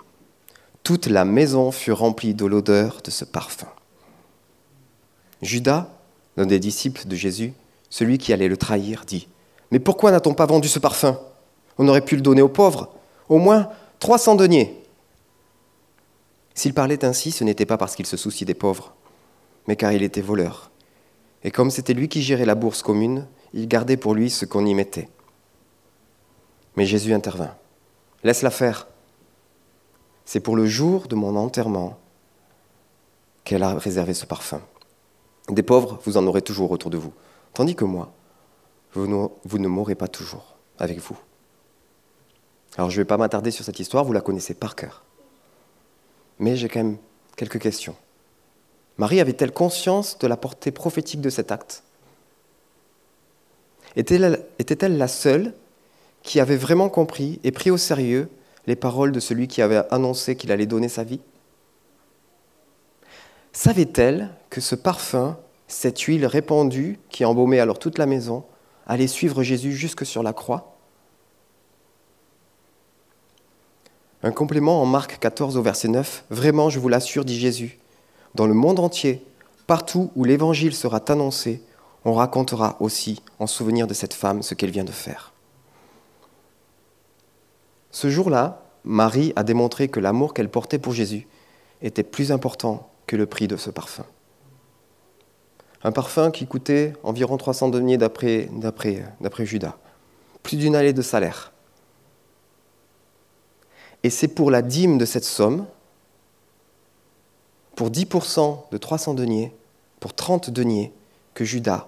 Toute 0.83 1.07
la 1.07 1.25
maison 1.25 1.71
fut 1.71 1.91
remplie 1.91 2.33
de 2.33 2.45
l'odeur 2.45 3.01
de 3.03 3.11
ce 3.11 3.25
parfum. 3.25 3.67
Judas, 5.41 5.89
l'un 6.35 6.45
des 6.45 6.59
disciples 6.59 7.07
de 7.07 7.15
Jésus, 7.15 7.53
celui 7.89 8.17
qui 8.17 8.33
allait 8.33 8.47
le 8.47 8.57
trahir, 8.57 9.03
dit 9.05 9.27
Mais 9.73 9.79
pourquoi 9.79 10.11
n'a-t-on 10.11 10.35
pas 10.35 10.45
vendu 10.45 10.67
ce 10.67 10.77
parfum? 10.77 11.19
On 11.79 11.87
aurait 11.87 12.05
pu 12.05 12.15
le 12.15 12.21
donner 12.21 12.43
aux 12.43 12.47
pauvres, 12.47 12.93
au 13.27 13.39
moins 13.39 13.69
300 13.97 14.35
deniers. 14.35 14.79
S'il 16.53 16.75
parlait 16.75 17.03
ainsi, 17.03 17.31
ce 17.31 17.43
n'était 17.43 17.65
pas 17.65 17.79
parce 17.79 17.95
qu'il 17.95 18.05
se 18.05 18.15
souciait 18.15 18.45
des 18.45 18.53
pauvres, 18.53 18.93
mais 19.67 19.75
car 19.75 19.91
il 19.91 20.03
était 20.03 20.21
voleur. 20.21 20.69
Et 21.43 21.49
comme 21.49 21.71
c'était 21.71 21.95
lui 21.95 22.07
qui 22.07 22.21
gérait 22.21 22.45
la 22.45 22.53
bourse 22.53 22.83
commune, 22.83 23.25
il 23.55 23.67
gardait 23.67 23.97
pour 23.97 24.13
lui 24.13 24.29
ce 24.29 24.45
qu'on 24.45 24.63
y 24.63 24.75
mettait. 24.75 25.09
Mais 26.75 26.85
Jésus 26.85 27.11
intervint. 27.11 27.55
Laisse-la 28.23 28.51
faire. 28.51 28.87
C'est 30.23 30.39
pour 30.39 30.55
le 30.55 30.67
jour 30.67 31.07
de 31.07 31.15
mon 31.15 31.35
enterrement 31.35 31.97
qu'elle 33.43 33.63
a 33.63 33.73
réservé 33.73 34.13
ce 34.13 34.27
parfum. 34.27 34.61
Des 35.49 35.63
pauvres, 35.63 35.99
vous 36.05 36.17
en 36.17 36.27
aurez 36.27 36.43
toujours 36.43 36.69
autour 36.69 36.91
de 36.91 36.97
vous. 36.97 37.13
Tandis 37.55 37.75
que 37.75 37.85
moi, 37.85 38.13
vous 38.93 39.07
ne, 39.07 39.27
vous 39.43 39.57
ne 39.57 39.67
m'aurez 39.67 39.95
pas 39.95 40.07
toujours 40.07 40.55
avec 40.77 40.99
vous. 40.99 41.17
Alors 42.77 42.89
je 42.89 42.97
ne 42.97 43.01
vais 43.01 43.07
pas 43.07 43.17
m'attarder 43.17 43.51
sur 43.51 43.65
cette 43.65 43.79
histoire, 43.79 44.03
vous 44.03 44.13
la 44.13 44.21
connaissez 44.21 44.53
par 44.53 44.75
cœur. 44.75 45.03
Mais 46.39 46.55
j'ai 46.55 46.69
quand 46.69 46.83
même 46.83 46.97
quelques 47.35 47.59
questions. 47.59 47.95
Marie 48.97 49.19
avait-elle 49.19 49.51
conscience 49.51 50.17
de 50.19 50.27
la 50.27 50.37
portée 50.37 50.71
prophétique 50.71 51.21
de 51.21 51.29
cet 51.29 51.51
acte? 51.51 51.83
Était-elle 53.95 54.97
la 54.97 55.07
seule 55.07 55.53
qui 56.23 56.39
avait 56.39 56.57
vraiment 56.57 56.89
compris 56.89 57.39
et 57.43 57.51
pris 57.51 57.69
au 57.69 57.77
sérieux 57.77 58.29
les 58.65 58.75
paroles 58.75 59.11
de 59.11 59.19
celui 59.19 59.47
qui 59.47 59.61
avait 59.61 59.83
annoncé 59.91 60.35
qu'il 60.35 60.51
allait 60.51 60.65
donner 60.65 60.89
sa 60.89 61.03
vie? 61.03 61.19
Savait-elle 63.51 64.29
que 64.49 64.61
ce 64.61 64.73
parfum, 64.73 65.37
cette 65.67 65.99
huile 65.99 66.25
répandue 66.25 66.99
qui 67.09 67.23
embaumait 67.23 67.59
alors 67.59 67.77
toute 67.77 67.99
la 67.99 68.07
maison, 68.07 68.43
allait 68.87 69.07
suivre 69.07 69.43
Jésus 69.43 69.73
jusque 69.73 70.05
sur 70.05 70.23
la 70.23 70.33
croix 70.33 70.73
Un 74.23 74.31
complément 74.31 74.81
en 74.81 74.85
Marc 74.85 75.19
14 75.19 75.57
au 75.57 75.61
verset 75.61 75.89
9. 75.89 76.23
Vraiment, 76.29 76.69
je 76.69 76.79
vous 76.79 76.87
l'assure, 76.87 77.25
dit 77.25 77.37
Jésus, 77.37 77.77
dans 78.35 78.47
le 78.47 78.53
monde 78.53 78.79
entier, 78.79 79.21
partout 79.67 80.11
où 80.15 80.23
l'évangile 80.23 80.73
sera 80.73 81.01
annoncé, 81.09 81.61
on 82.05 82.13
racontera 82.13 82.77
aussi 82.79 83.21
en 83.39 83.47
souvenir 83.47 83.85
de 83.85 83.93
cette 83.93 84.13
femme 84.13 84.41
ce 84.41 84.53
qu'elle 84.53 84.71
vient 84.71 84.85
de 84.85 84.91
faire. 84.91 85.33
Ce 87.91 88.09
jour-là, 88.09 88.63
Marie 88.85 89.33
a 89.35 89.43
démontré 89.43 89.89
que 89.89 89.99
l'amour 89.99 90.33
qu'elle 90.33 90.49
portait 90.49 90.79
pour 90.79 90.93
Jésus 90.93 91.27
était 91.81 92.03
plus 92.03 92.31
important 92.31 92.89
que 93.07 93.17
le 93.17 93.25
prix 93.25 93.47
de 93.47 93.57
ce 93.57 93.69
parfum. 93.69 94.05
Un 95.83 95.91
parfum 95.91 96.31
qui 96.31 96.47
coûtait 96.47 96.93
environ 97.03 97.37
300 97.37 97.69
deniers 97.69 97.97
d'après, 97.97 98.49
Judas, 99.39 99.77
plus 100.41 100.57
d'une 100.57 100.75
allée 100.75 100.93
de 100.93 101.01
salaire. 101.01 101.51
Et 104.03 104.09
c'est 104.09 104.29
pour 104.29 104.49
la 104.49 104.61
dîme 104.61 104.97
de 104.97 105.05
cette 105.05 105.25
somme, 105.25 105.65
pour 107.75 107.89
10% 107.89 108.69
de 108.71 108.77
300 108.77 109.13
deniers, 109.13 109.53
pour 109.99 110.13
30 110.13 110.49
deniers, 110.49 110.93
que 111.33 111.43
Judas 111.43 111.87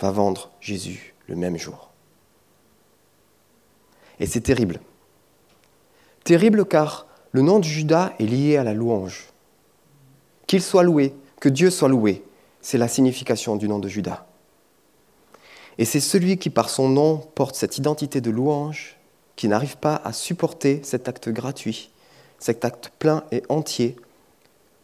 va 0.00 0.10
vendre 0.10 0.50
Jésus 0.60 1.14
le 1.26 1.36
même 1.36 1.56
jour. 1.56 1.90
Et 4.20 4.26
c'est 4.26 4.40
terrible. 4.40 4.80
Terrible 6.24 6.64
car 6.64 7.06
le 7.32 7.42
nom 7.42 7.58
de 7.58 7.64
Judas 7.64 8.12
est 8.18 8.26
lié 8.26 8.56
à 8.56 8.64
la 8.64 8.72
louange. 8.72 9.26
Qu'il 10.46 10.62
soit 10.62 10.84
loué, 10.84 11.14
que 11.40 11.48
Dieu 11.48 11.70
soit 11.70 11.88
loué, 11.88 12.22
c'est 12.66 12.78
la 12.78 12.88
signification 12.88 13.54
du 13.54 13.68
nom 13.68 13.78
de 13.78 13.86
Judas. 13.86 14.26
Et 15.78 15.84
c'est 15.84 16.00
celui 16.00 16.36
qui 16.36 16.50
par 16.50 16.68
son 16.68 16.88
nom 16.88 17.18
porte 17.36 17.54
cette 17.54 17.78
identité 17.78 18.20
de 18.20 18.28
louange 18.28 18.96
qui 19.36 19.46
n'arrive 19.46 19.76
pas 19.76 19.94
à 20.04 20.12
supporter 20.12 20.80
cet 20.82 21.06
acte 21.06 21.28
gratuit, 21.28 21.92
cet 22.40 22.64
acte 22.64 22.90
plein 22.98 23.22
et 23.30 23.44
entier, 23.48 23.94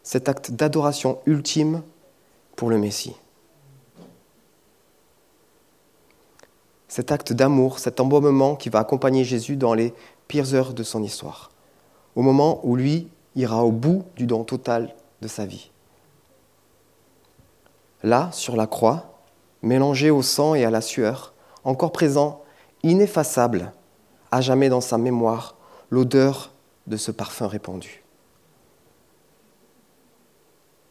cet 0.01 0.29
acte 0.29 0.51
d'adoration 0.51 1.19
ultime 1.25 1.81
pour 2.55 2.69
le 2.69 2.77
Messie. 2.77 3.17
Cet 6.87 7.11
acte 7.11 7.33
d'amour, 7.33 7.79
cet 7.79 7.99
embaumement 7.99 8.55
qui 8.55 8.69
va 8.69 8.79
accompagner 8.79 9.25
Jésus 9.25 9.57
dans 9.57 9.73
les 9.73 9.93
pires 10.29 10.53
heures 10.53 10.73
de 10.73 10.83
son 10.83 11.03
histoire, 11.03 11.51
au 12.15 12.21
moment 12.21 12.61
où 12.63 12.77
lui 12.77 13.09
ira 13.35 13.65
au 13.65 13.73
bout 13.73 14.05
du 14.15 14.25
don 14.25 14.45
total 14.45 14.95
de 15.21 15.27
sa 15.27 15.45
vie. 15.45 15.72
Là, 18.03 18.29
sur 18.33 18.55
la 18.55 18.67
croix, 18.67 19.21
mélangé 19.61 20.11
au 20.11 20.21
sang 20.21 20.55
et 20.55 20.65
à 20.65 20.69
la 20.69 20.81
sueur, 20.81 21.33
encore 21.63 21.93
présent, 21.93 22.43
ineffaçable, 22.83 23.71
à 24.31 24.41
jamais 24.41 24.69
dans 24.69 24.81
sa 24.81 24.97
mémoire 24.97 25.55
l'odeur 25.89 26.51
de 26.87 26.97
ce 26.97 27.11
parfum 27.11 27.47
répandu. 27.47 28.03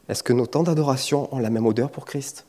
Est-ce 0.09 0.23
que 0.23 0.33
nos 0.33 0.47
temps 0.47 0.63
d'adoration 0.63 1.33
ont 1.35 1.39
la 1.39 1.51
même 1.51 1.67
odeur 1.67 1.91
pour 1.91 2.07
Christ? 2.07 2.47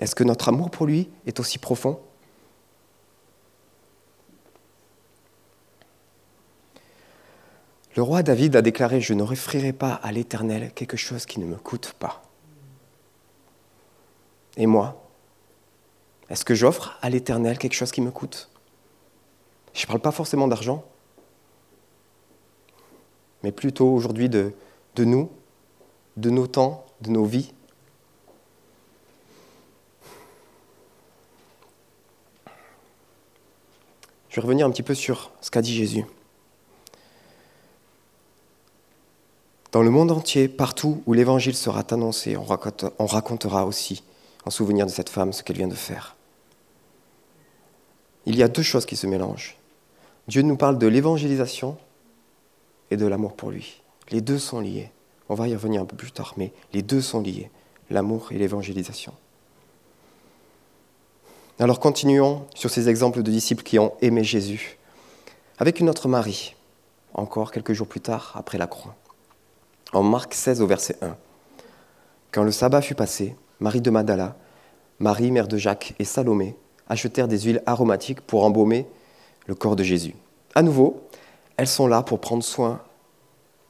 Est-ce 0.00 0.14
que 0.14 0.24
notre 0.24 0.48
amour 0.48 0.70
pour 0.70 0.86
lui 0.86 1.10
est 1.26 1.38
aussi 1.40 1.58
profond? 1.58 2.00
Le 7.96 8.02
roi 8.02 8.22
David 8.22 8.54
a 8.54 8.62
déclaré, 8.62 9.00
je 9.00 9.14
ne 9.14 9.18
n'offrirai 9.18 9.72
pas 9.72 9.94
à 9.94 10.12
l'Éternel 10.12 10.72
quelque 10.74 10.96
chose 10.96 11.26
qui 11.26 11.40
ne 11.40 11.46
me 11.46 11.56
coûte 11.56 11.94
pas. 11.98 12.22
Et 14.56 14.66
moi, 14.66 15.02
est-ce 16.28 16.44
que 16.44 16.54
j'offre 16.54 16.96
à 17.02 17.10
l'Éternel 17.10 17.58
quelque 17.58 17.74
chose 17.74 17.90
qui 17.90 18.00
me 18.00 18.10
coûte? 18.12 18.48
Je 19.74 19.82
ne 19.82 19.86
parle 19.86 20.00
pas 20.00 20.12
forcément 20.12 20.46
d'argent, 20.46 20.84
mais 23.42 23.50
plutôt 23.50 23.92
aujourd'hui 23.92 24.28
de, 24.28 24.52
de 24.94 25.04
nous, 25.04 25.30
de 26.16 26.30
nos 26.30 26.46
temps, 26.46 26.86
de 27.00 27.10
nos 27.10 27.24
vies. 27.24 27.52
Je 34.28 34.36
vais 34.36 34.42
revenir 34.42 34.66
un 34.66 34.70
petit 34.70 34.84
peu 34.84 34.94
sur 34.94 35.32
ce 35.40 35.50
qu'a 35.50 35.62
dit 35.62 35.74
Jésus. 35.74 36.04
Dans 39.72 39.82
le 39.82 39.90
monde 39.90 40.10
entier, 40.10 40.48
partout 40.48 41.02
où 41.06 41.12
l'Évangile 41.12 41.54
sera 41.54 41.84
annoncé, 41.90 42.36
on 42.36 43.06
racontera 43.06 43.66
aussi, 43.66 44.02
en 44.44 44.50
souvenir 44.50 44.86
de 44.86 44.90
cette 44.90 45.08
femme, 45.08 45.32
ce 45.32 45.42
qu'elle 45.42 45.56
vient 45.56 45.68
de 45.68 45.74
faire 45.74 46.16
il 48.26 48.36
y 48.36 48.42
a 48.42 48.48
deux 48.48 48.62
choses 48.62 48.86
qui 48.86 48.96
se 48.96 49.06
mélangent. 49.06 49.56
Dieu 50.28 50.42
nous 50.42 50.56
parle 50.56 50.78
de 50.78 50.86
l'évangélisation 50.86 51.76
et 52.90 52.96
de 52.96 53.06
l'amour 53.06 53.34
pour 53.34 53.50
lui. 53.50 53.82
Les 54.10 54.20
deux 54.20 54.38
sont 54.38 54.60
liés. 54.60 54.90
On 55.28 55.34
va 55.34 55.48
y 55.48 55.54
revenir 55.54 55.82
un 55.82 55.84
peu 55.84 55.96
plus 55.96 56.12
tard, 56.12 56.34
mais 56.36 56.52
les 56.72 56.82
deux 56.82 57.00
sont 57.00 57.20
liés, 57.20 57.50
l'amour 57.88 58.32
et 58.32 58.38
l'évangélisation. 58.38 59.12
Alors 61.58 61.78
continuons 61.78 62.46
sur 62.54 62.70
ces 62.70 62.88
exemples 62.88 63.22
de 63.22 63.30
disciples 63.30 63.62
qui 63.62 63.78
ont 63.78 63.94
aimé 64.00 64.24
Jésus, 64.24 64.78
avec 65.58 65.78
une 65.80 65.90
autre 65.90 66.08
Marie, 66.08 66.54
encore 67.14 67.52
quelques 67.52 67.72
jours 67.72 67.86
plus 67.86 68.00
tard, 68.00 68.32
après 68.34 68.58
la 68.58 68.66
croix. 68.66 68.96
En 69.92 70.02
Marc 70.02 70.34
16 70.34 70.62
au 70.62 70.66
verset 70.66 70.96
1. 71.02 71.16
Quand 72.30 72.44
le 72.44 72.52
sabbat 72.52 72.80
fut 72.80 72.94
passé, 72.94 73.34
Marie 73.58 73.80
de 73.80 73.90
Madala, 73.90 74.36
Marie, 75.00 75.32
mère 75.32 75.48
de 75.48 75.56
Jacques, 75.56 75.94
et 75.98 76.04
Salomé 76.04 76.56
achetèrent 76.88 77.26
des 77.26 77.40
huiles 77.40 77.62
aromatiques 77.66 78.20
pour 78.20 78.44
embaumer 78.44 78.86
le 79.46 79.54
corps 79.54 79.74
de 79.74 79.82
Jésus. 79.82 80.14
À 80.54 80.62
nouveau, 80.62 81.02
elles 81.56 81.66
sont 81.66 81.88
là 81.88 82.02
pour 82.02 82.20
prendre 82.20 82.44
soin 82.44 82.80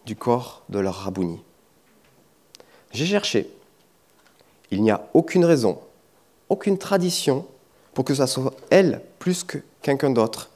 du 0.05 0.15
corps 0.15 0.63
de 0.69 0.79
leur 0.79 0.95
rabouni. 0.95 1.43
J'ai 2.93 3.07
cherché. 3.07 3.51
Il 4.71 4.83
n'y 4.83 4.91
a 4.91 5.09
aucune 5.15 5.45
raison, 5.45 5.79
aucune 6.49 6.79
tradition 6.79 7.47
pour 7.95 8.05
que 8.05 8.15
ce 8.15 8.27
soit 8.27 8.53
elle 8.71 9.03
plus 9.19 9.43
que 9.43 9.59
quelqu'un 9.83 10.11
d'autre 10.11 10.51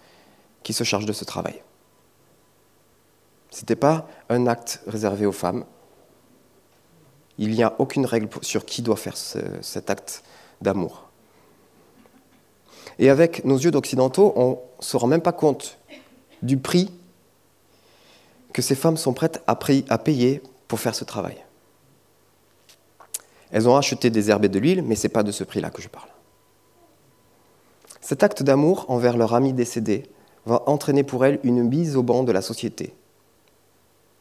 qui 0.63 0.73
se 0.73 0.85
charge 0.85 1.07
de 1.07 1.13
ce 1.13 1.25
travail. 1.25 1.63
Ce 3.55 3.61
n'était 3.61 3.77
pas 3.77 4.09
un 4.31 4.49
acte 4.49 4.83
réservé 4.89 5.27
aux 5.27 5.33
femmes. 5.33 5.65
Il 7.39 7.53
n'y 7.53 7.63
a 7.63 7.73
aucune 7.79 8.05
règle 8.05 8.29
sur 8.43 8.67
qui 8.67 8.83
doit 8.83 8.97
faire 8.97 9.17
cet 9.17 9.91
acte 9.91 10.25
d'amour. 10.61 11.05
Et 12.99 13.11
avec 13.11 13.45
nos 13.45 13.57
yeux 13.57 13.71
d'occidentaux, 13.71 14.33
on 14.35 14.51
ne 14.51 14.57
se 14.81 14.97
rend 14.97 15.07
même 15.07 15.21
pas 15.21 15.31
compte 15.31 15.79
du 16.43 16.57
prix 16.57 16.91
que 18.53 18.61
ces 18.61 18.75
femmes 18.75 18.97
sont 18.97 19.13
prêtes 19.13 19.41
à 19.47 19.55
payer 19.99 20.43
pour 20.67 20.81
faire 20.81 20.97
ce 20.97 21.05
travail. 21.05 21.37
Elles 23.53 23.69
ont 23.69 23.77
acheté 23.77 24.11
des 24.11 24.31
herbes 24.31 24.47
et 24.47 24.49
de 24.49 24.59
l'huile, 24.59 24.83
mais 24.83 24.97
ce 24.97 25.05
n'est 25.05 25.13
pas 25.13 25.23
de 25.23 25.31
ce 25.31 25.45
prix-là 25.45 25.71
que 25.71 25.81
je 25.81 25.89
parle. 25.89 26.11
Cet 28.01 28.25
acte 28.25 28.43
d'amour 28.43 28.87
envers 28.89 29.17
leur 29.17 29.33
ami 29.33 29.53
décédé 29.53 30.11
va 30.45 30.65
entraîner 30.67 31.05
pour 31.05 31.25
elles 31.25 31.39
une 31.45 31.63
mise 31.63 31.95
au 31.95 32.03
banc 32.03 32.25
de 32.25 32.33
la 32.33 32.43
société. 32.43 32.97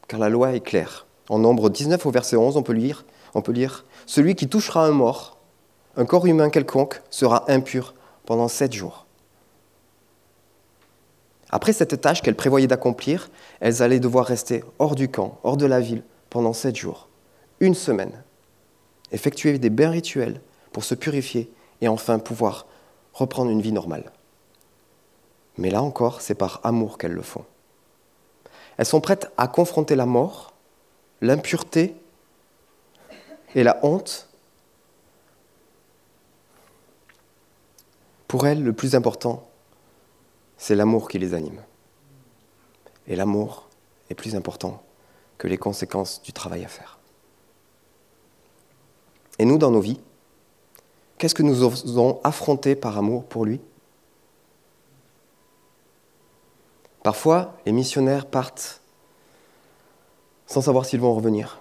Car 0.08 0.20
la 0.20 0.30
loi 0.30 0.54
est 0.54 0.62
claire. 0.62 1.06
En 1.30 1.40
nombre 1.40 1.70
19 1.70 2.06
au 2.06 2.12
verset 2.12 2.36
11, 2.36 2.58
on 2.58 2.64
peut 2.64 2.74
lire, 2.74 3.06
on 3.34 3.42
peut 3.42 3.52
lire 3.52 3.86
Celui 4.06 4.36
qui 4.36 4.48
touchera 4.48 4.86
un 4.86 4.92
mort, 4.92 5.38
un 5.96 6.06
corps 6.06 6.26
humain 6.26 6.50
quelconque, 6.50 7.02
sera 7.10 7.50
impur 7.52 7.94
pendant 8.26 8.48
sept 8.48 8.74
jours. 8.74 9.06
Après 11.50 11.72
cette 11.72 12.02
tâche 12.02 12.22
qu'elles 12.22 12.36
prévoyaient 12.36 12.68
d'accomplir, 12.68 13.30
elles 13.60 13.84
allaient 13.84 14.00
devoir 14.00 14.26
rester 14.26 14.64
hors 14.80 14.96
du 14.96 15.10
camp, 15.10 15.40
hors 15.44 15.56
de 15.56 15.68
la 15.68 15.80
ville, 15.80 16.04
pendant 16.30 16.54
sept 16.54 16.76
jours, 16.76 17.10
une 17.60 17.76
semaine, 17.76 18.24
effectuer 19.12 19.60
des 19.60 19.70
bains 19.70 19.92
rituels 19.92 20.42
pour 20.72 20.84
se 20.84 20.96
purifier 20.96 21.52
et 21.82 21.88
enfin 21.88 22.18
pouvoir 22.18 22.66
reprendre 23.14 23.52
une 23.52 23.62
vie 23.62 23.72
normale. 23.72 24.12
Mais 25.58 25.70
là 25.70 25.84
encore, 25.84 26.22
c'est 26.22 26.34
par 26.34 26.60
amour 26.64 26.98
qu'elles 26.98 27.12
le 27.12 27.22
font. 27.22 27.46
Elles 28.78 28.86
sont 28.86 29.02
prêtes 29.02 29.32
à 29.38 29.48
confronter 29.48 29.96
la 29.96 30.06
mort, 30.06 30.54
l'impureté 31.22 31.96
et 33.56 33.64
la 33.64 33.80
honte. 33.84 34.28
Pour 38.28 38.48
elles, 38.48 38.64
le 38.64 38.74
plus 38.74 38.96
important, 38.96 39.48
c'est 40.58 40.76
l'amour 40.76 41.08
qui 41.08 41.20
les 41.20 41.34
anime. 41.34 41.62
Et 43.08 43.16
l'amour 43.16 43.68
est 44.10 44.16
plus 44.16 44.36
important 44.36 44.82
que 45.38 45.48
les 45.48 45.58
conséquences 45.58 46.22
du 46.22 46.34
travail 46.34 46.64
à 46.64 46.68
faire. 46.68 46.98
Et 49.40 49.46
nous, 49.46 49.58
dans 49.58 49.72
nos 49.72 49.82
vies, 49.82 50.00
qu'est-ce 51.18 51.36
que 51.36 51.44
nous 51.44 51.64
osons 51.64 52.20
affronter 52.24 52.76
par 52.76 52.98
amour 52.98 53.26
pour 53.26 53.46
lui? 53.46 53.60
Parfois, 57.04 57.54
les 57.66 57.74
missionnaires 57.74 58.26
partent 58.26 58.82
sans 60.48 60.62
savoir 60.62 60.86
s'ils 60.86 61.00
vont 61.00 61.14
revenir. 61.14 61.60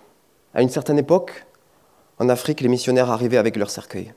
À 0.54 0.62
une 0.62 0.68
certaine 0.68 0.98
époque, 0.98 1.46
en 2.18 2.28
Afrique, 2.28 2.60
les 2.60 2.68
missionnaires 2.68 3.10
arrivaient 3.10 3.38
avec 3.38 3.56
leur 3.56 3.70
cercueil. 3.70 4.12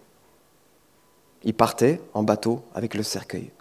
Ils 1.44 1.54
partaient 1.54 2.02
en 2.14 2.24
bateau 2.24 2.62
avec 2.74 2.94
le 2.94 3.04
cercueil. 3.04 3.52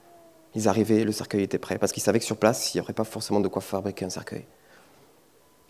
Ils 0.55 0.69
arrivaient, 0.69 1.05
le 1.05 1.13
cercueil 1.13 1.43
était 1.43 1.59
prêt, 1.59 1.79
parce 1.79 1.93
qu'ils 1.93 2.03
savaient 2.03 2.19
que 2.19 2.25
sur 2.25 2.37
place, 2.37 2.75
il 2.75 2.79
n'y 2.79 2.81
aurait 2.81 2.93
pas 2.93 3.05
forcément 3.05 3.41
de 3.41 3.49
quoi 3.49 3.63
fabriquer 3.63 4.05
un 4.05 4.11
cercueil. 4.11 4.45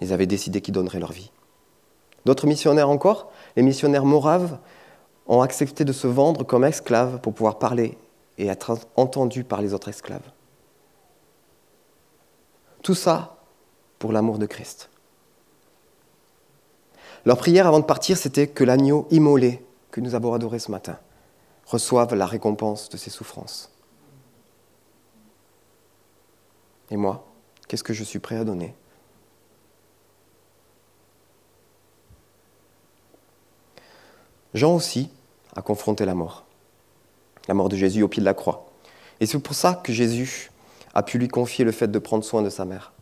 Ils 0.00 0.12
avaient 0.12 0.26
décidé 0.26 0.60
qu'ils 0.60 0.74
donneraient 0.74 1.00
leur 1.00 1.12
vie. 1.12 1.30
D'autres 2.24 2.46
missionnaires 2.46 2.88
encore, 2.88 3.30
les 3.56 3.62
missionnaires 3.62 4.04
moraves, 4.04 4.58
ont 5.26 5.42
accepté 5.42 5.84
de 5.84 5.92
se 5.92 6.06
vendre 6.06 6.44
comme 6.44 6.64
esclaves 6.64 7.20
pour 7.20 7.34
pouvoir 7.34 7.58
parler 7.58 7.96
et 8.38 8.46
être 8.46 8.78
entendus 8.96 9.44
par 9.44 9.62
les 9.62 9.72
autres 9.72 9.88
esclaves. 9.88 10.30
Tout 12.84 12.94
ça 12.94 13.38
pour 13.98 14.12
l'amour 14.12 14.38
de 14.38 14.44
Christ. 14.44 14.90
Leur 17.24 17.38
prière 17.38 17.66
avant 17.66 17.80
de 17.80 17.84
partir, 17.86 18.18
c'était 18.18 18.46
que 18.46 18.62
l'agneau 18.62 19.08
immolé 19.10 19.64
que 19.90 20.02
nous 20.02 20.14
avons 20.14 20.34
adoré 20.34 20.58
ce 20.58 20.70
matin 20.70 20.98
reçoive 21.64 22.14
la 22.14 22.26
récompense 22.26 22.90
de 22.90 22.98
ses 22.98 23.08
souffrances. 23.08 23.72
Et 26.90 26.98
moi, 26.98 27.26
qu'est-ce 27.68 27.82
que 27.82 27.94
je 27.94 28.04
suis 28.04 28.18
prêt 28.18 28.36
à 28.36 28.44
donner? 28.44 28.74
Jean 34.52 34.74
aussi 34.74 35.10
a 35.56 35.62
confronté 35.62 36.04
la 36.04 36.14
mort, 36.14 36.44
la 37.48 37.54
mort 37.54 37.70
de 37.70 37.76
Jésus 37.76 38.02
au 38.02 38.08
pied 38.08 38.20
de 38.20 38.26
la 38.26 38.34
croix. 38.34 38.70
Et 39.20 39.26
c'est 39.26 39.38
pour 39.38 39.54
ça 39.54 39.80
que 39.82 39.94
Jésus 39.94 40.50
a 40.94 41.02
pu 41.02 41.18
lui 41.18 41.28
confier 41.28 41.64
le 41.64 41.72
fait 41.72 41.88
de 41.88 41.98
prendre 41.98 42.24
soin 42.24 42.42
de 42.42 42.48
sa 42.48 42.64
mère. 42.64 42.92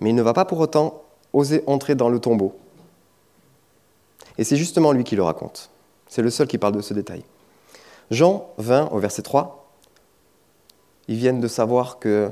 Mais 0.00 0.10
il 0.10 0.14
ne 0.14 0.22
va 0.22 0.32
pas 0.32 0.44
pour 0.44 0.58
autant 0.60 1.02
oser 1.32 1.62
entrer 1.66 1.94
dans 1.94 2.08
le 2.08 2.18
tombeau. 2.18 2.56
Et 4.36 4.44
c'est 4.44 4.56
justement 4.56 4.92
lui 4.92 5.04
qui 5.04 5.16
le 5.16 5.22
raconte. 5.22 5.70
C'est 6.06 6.22
le 6.22 6.30
seul 6.30 6.46
qui 6.46 6.58
parle 6.58 6.74
de 6.74 6.80
ce 6.80 6.94
détail. 6.94 7.22
Jean 8.10 8.50
20 8.58 8.90
au 8.92 8.98
verset 8.98 9.22
3, 9.22 9.68
ils 11.08 11.16
viennent 11.16 11.40
de 11.40 11.48
savoir 11.48 11.98
que 11.98 12.30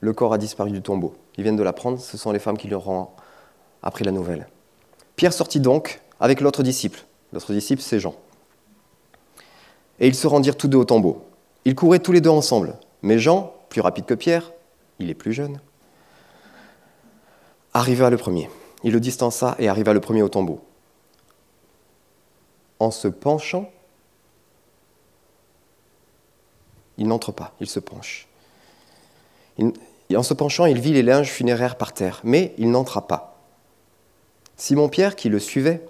le 0.00 0.12
corps 0.12 0.32
a 0.32 0.38
disparu 0.38 0.70
du 0.70 0.82
tombeau. 0.82 1.14
Ils 1.36 1.42
viennent 1.42 1.56
de 1.56 1.62
l'apprendre, 1.62 1.98
ce 1.98 2.16
sont 2.16 2.32
les 2.32 2.38
femmes 2.38 2.58
qui 2.58 2.68
leur 2.68 2.88
ont 2.88 3.08
appris 3.82 4.04
la 4.04 4.12
nouvelle. 4.12 4.48
Pierre 5.16 5.32
sortit 5.32 5.60
donc 5.60 6.00
avec 6.20 6.40
l'autre 6.40 6.62
disciple. 6.62 7.04
L'autre 7.32 7.52
disciple, 7.52 7.82
c'est 7.82 8.00
Jean. 8.00 8.14
Et 9.98 10.06
ils 10.06 10.14
se 10.14 10.26
rendirent 10.26 10.56
tous 10.56 10.68
deux 10.68 10.78
au 10.78 10.84
tombeau. 10.84 11.24
Ils 11.64 11.74
couraient 11.74 12.00
tous 12.00 12.12
les 12.12 12.20
deux 12.20 12.30
ensemble. 12.30 12.76
Mais 13.02 13.18
Jean, 13.18 13.52
plus 13.68 13.80
rapide 13.80 14.06
que 14.06 14.14
Pierre, 14.14 14.52
il 14.98 15.10
est 15.10 15.14
plus 15.14 15.32
jeune, 15.32 15.60
arriva 17.74 18.10
le 18.10 18.16
premier. 18.16 18.48
Il 18.84 18.92
le 18.92 19.00
distança 19.00 19.56
et 19.58 19.68
arriva 19.68 19.92
le 19.92 20.00
premier 20.00 20.22
au 20.22 20.28
tombeau. 20.28 20.64
En 22.78 22.90
se 22.90 23.08
penchant, 23.08 23.70
il 26.98 27.06
n'entre 27.06 27.32
pas, 27.32 27.54
il 27.60 27.68
se 27.68 27.80
penche. 27.80 28.28
en 29.58 30.22
se 30.22 30.34
penchant, 30.34 30.66
il 30.66 30.80
vit 30.80 30.92
les 30.92 31.02
linges 31.02 31.30
funéraires 31.30 31.76
par 31.76 31.92
terre, 31.92 32.20
mais 32.24 32.54
il 32.58 32.70
n'entra 32.70 33.06
pas. 33.06 33.40
Simon-Pierre, 34.56 35.16
qui 35.16 35.28
le 35.28 35.38
suivait, 35.38 35.84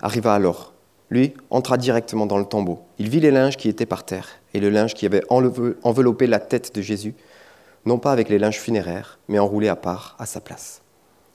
arriva 0.00 0.34
alors. 0.34 0.72
Lui 1.10 1.34
entra 1.50 1.76
directement 1.76 2.26
dans 2.26 2.38
le 2.38 2.46
tombeau. 2.46 2.82
Il 2.98 3.08
vit 3.08 3.20
les 3.20 3.30
linges 3.30 3.56
qui 3.56 3.68
étaient 3.68 3.86
par 3.86 4.04
terre 4.04 4.28
et 4.54 4.60
le 4.60 4.70
linge 4.70 4.94
qui 4.94 5.04
avait 5.04 5.24
enveloppé 5.28 6.26
la 6.26 6.38
tête 6.38 6.74
de 6.74 6.80
Jésus, 6.80 7.14
non 7.84 7.98
pas 7.98 8.12
avec 8.12 8.28
les 8.28 8.38
linges 8.38 8.58
funéraires, 8.58 9.18
mais 9.28 9.38
enroulé 9.38 9.68
à 9.68 9.76
part 9.76 10.16
à 10.18 10.26
sa 10.26 10.40
place. 10.40 10.80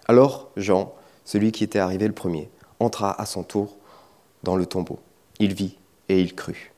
Alors 0.07 0.49
Jean, 0.57 0.93
celui 1.25 1.51
qui 1.51 1.63
était 1.63 1.79
arrivé 1.79 2.07
le 2.07 2.13
premier, 2.13 2.49
entra 2.79 3.19
à 3.21 3.25
son 3.25 3.43
tour 3.43 3.77
dans 4.43 4.55
le 4.55 4.65
tombeau. 4.65 4.99
Il 5.39 5.53
vit 5.53 5.77
et 6.07 6.19
il 6.21 6.33
crut. 6.33 6.71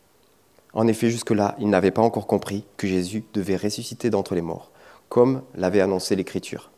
En 0.74 0.88
effet, 0.88 1.10
jusque-là, 1.10 1.56
il 1.60 1.70
n'avait 1.70 1.92
pas 1.92 2.02
encore 2.02 2.28
compris 2.28 2.66
que 2.78 2.88
Jésus 2.88 3.24
devait 3.34 3.58
ressusciter 3.58 4.10
d'entre 4.10 4.36
les 4.36 4.42
morts, 4.42 4.72
comme 5.10 5.44
l'avait 5.56 5.82
annoncé 5.82 6.16
l'Écriture. 6.16 6.72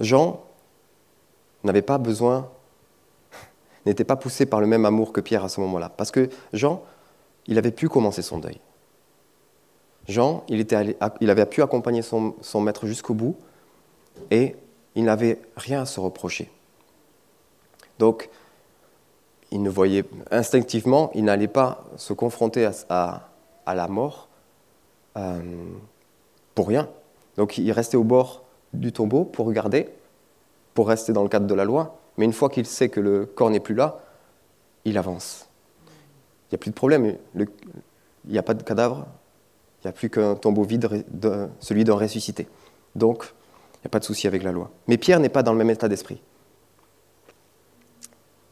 Jean 0.00 0.42
n'avait 1.64 1.82
pas 1.82 1.98
besoin, 1.98 2.50
n'était 3.86 4.04
pas 4.04 4.16
poussé 4.16 4.46
par 4.46 4.60
le 4.60 4.66
même 4.66 4.84
amour 4.84 5.12
que 5.12 5.20
Pierre 5.20 5.44
à 5.44 5.48
ce 5.48 5.60
moment-là, 5.60 5.88
parce 5.88 6.10
que 6.10 6.28
Jean, 6.52 6.82
il 7.46 7.58
avait 7.58 7.70
pu 7.70 7.88
commencer 7.88 8.22
son 8.22 8.38
deuil. 8.38 8.60
Jean, 10.08 10.44
il, 10.48 10.60
était 10.60 10.96
il 11.20 11.30
avait 11.30 11.46
pu 11.46 11.62
accompagner 11.62 12.02
son, 12.02 12.34
son 12.40 12.60
maître 12.60 12.86
jusqu'au 12.86 13.14
bout 13.14 13.36
et 14.30 14.54
il 14.94 15.04
n'avait 15.04 15.40
rien 15.56 15.82
à 15.82 15.86
se 15.86 16.00
reprocher. 16.00 16.50
Donc, 17.98 18.28
il 19.50 19.62
ne 19.62 19.70
voyait 19.70 20.04
instinctivement, 20.30 21.10
il 21.14 21.24
n'allait 21.24 21.48
pas 21.48 21.84
se 21.96 22.12
confronter 22.12 22.68
à, 22.88 23.28
à, 23.64 23.74
la 23.74 23.88
mort 23.88 24.28
euh, 25.16 25.40
pour 26.54 26.68
rien. 26.68 26.88
Donc, 27.36 27.58
il 27.58 27.70
restait 27.72 27.96
au 27.96 28.04
bord 28.04 28.42
du 28.72 28.92
tombeau 28.92 29.24
pour 29.24 29.46
regarder, 29.46 29.88
pour 30.74 30.88
rester 30.88 31.12
dans 31.12 31.22
le 31.22 31.28
cadre 31.28 31.46
de 31.46 31.54
la 31.54 31.64
loi. 31.64 31.98
Mais 32.16 32.24
une 32.24 32.32
fois 32.32 32.48
qu'il 32.48 32.66
sait 32.66 32.88
que 32.88 33.00
le 33.00 33.26
corps 33.26 33.50
n'est 33.50 33.60
plus 33.60 33.74
là, 33.74 34.00
il 34.84 34.98
avance. 34.98 35.48
Il 36.46 36.54
n'y 36.54 36.56
a 36.56 36.58
plus 36.58 36.70
de 36.70 36.74
problème. 36.74 37.16
il 37.34 37.48
n'y 38.26 38.38
a 38.38 38.42
pas 38.42 38.54
de 38.54 38.62
cadavre, 38.62 39.06
il 39.82 39.86
n'y 39.86 39.90
a 39.90 39.92
plus 39.92 40.10
qu'un 40.10 40.34
tombeau 40.34 40.62
vide, 40.62 41.04
de, 41.08 41.48
celui 41.60 41.84
d'un 41.84 41.94
ressuscité. 41.94 42.48
Donc, 42.94 43.24
il 43.74 43.80
n'y 43.84 43.86
a 43.86 43.90
pas 43.90 43.98
de 43.98 44.04
souci 44.04 44.26
avec 44.26 44.42
la 44.42 44.52
loi. 44.52 44.70
Mais 44.86 44.96
Pierre 44.96 45.20
n'est 45.20 45.28
pas 45.28 45.42
dans 45.42 45.52
le 45.52 45.58
même 45.58 45.70
état 45.70 45.88
d'esprit. 45.88 46.22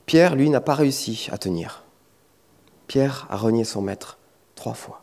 Pierre, 0.07 0.37
lui, 0.37 0.50
n'a 0.50 0.61
pas 0.61 0.74
réussi 0.74 1.29
à 1.33 1.38
tenir. 1.38 1.85
Pierre 2.87 3.27
a 3.31 3.37
renié 3.37 3.64
son 3.64 3.81
maître 3.81 4.18
trois 4.55 4.74
fois. 4.74 5.03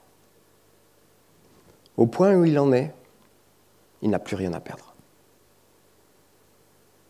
Au 1.98 2.06
point 2.06 2.36
où 2.36 2.46
il 2.46 2.58
en 2.60 2.72
est, 2.72 2.94
il 4.02 4.10
n'a 4.10 4.20
plus 4.20 4.36
rien 4.36 4.54
à 4.54 4.60
perdre. 4.60 4.94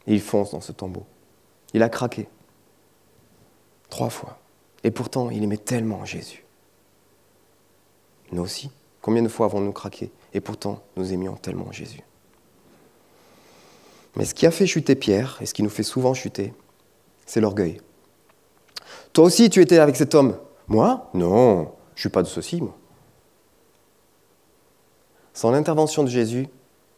Et 0.07 0.13
il 0.13 0.21
fonce 0.21 0.51
dans 0.51 0.61
ce 0.61 0.71
tombeau. 0.71 1.05
Il 1.73 1.83
a 1.83 1.89
craqué. 1.89 2.27
Trois 3.89 4.09
fois. 4.09 4.39
Et 4.83 4.91
pourtant, 4.91 5.29
il 5.29 5.43
aimait 5.43 5.57
tellement 5.57 6.05
Jésus. 6.05 6.43
Nous 8.31 8.41
aussi. 8.41 8.71
Combien 9.01 9.23
de 9.23 9.27
fois 9.27 9.47
avons-nous 9.47 9.71
craqué 9.71 10.11
Et 10.33 10.41
pourtant, 10.41 10.83
nous 10.95 11.11
aimions 11.11 11.35
tellement 11.35 11.71
Jésus? 11.71 12.03
Mais 14.15 14.25
ce 14.25 14.33
qui 14.33 14.45
a 14.45 14.51
fait 14.51 14.67
chuter 14.67 14.95
Pierre, 14.95 15.37
et 15.41 15.45
ce 15.45 15.53
qui 15.53 15.63
nous 15.63 15.69
fait 15.69 15.83
souvent 15.83 16.13
chuter, 16.13 16.53
c'est 17.25 17.41
l'orgueil. 17.41 17.81
Toi 19.13 19.25
aussi, 19.25 19.49
tu 19.49 19.61
étais 19.61 19.79
avec 19.79 19.95
cet 19.95 20.15
homme. 20.15 20.37
Moi? 20.67 21.09
Non, 21.13 21.73
je 21.95 21.99
ne 21.99 21.99
suis 21.99 22.09
pas 22.09 22.21
de 22.21 22.27
ceci, 22.27 22.61
moi. 22.61 22.77
Sans 25.33 25.51
l'intervention 25.51 26.03
de 26.03 26.09
Jésus, 26.09 26.47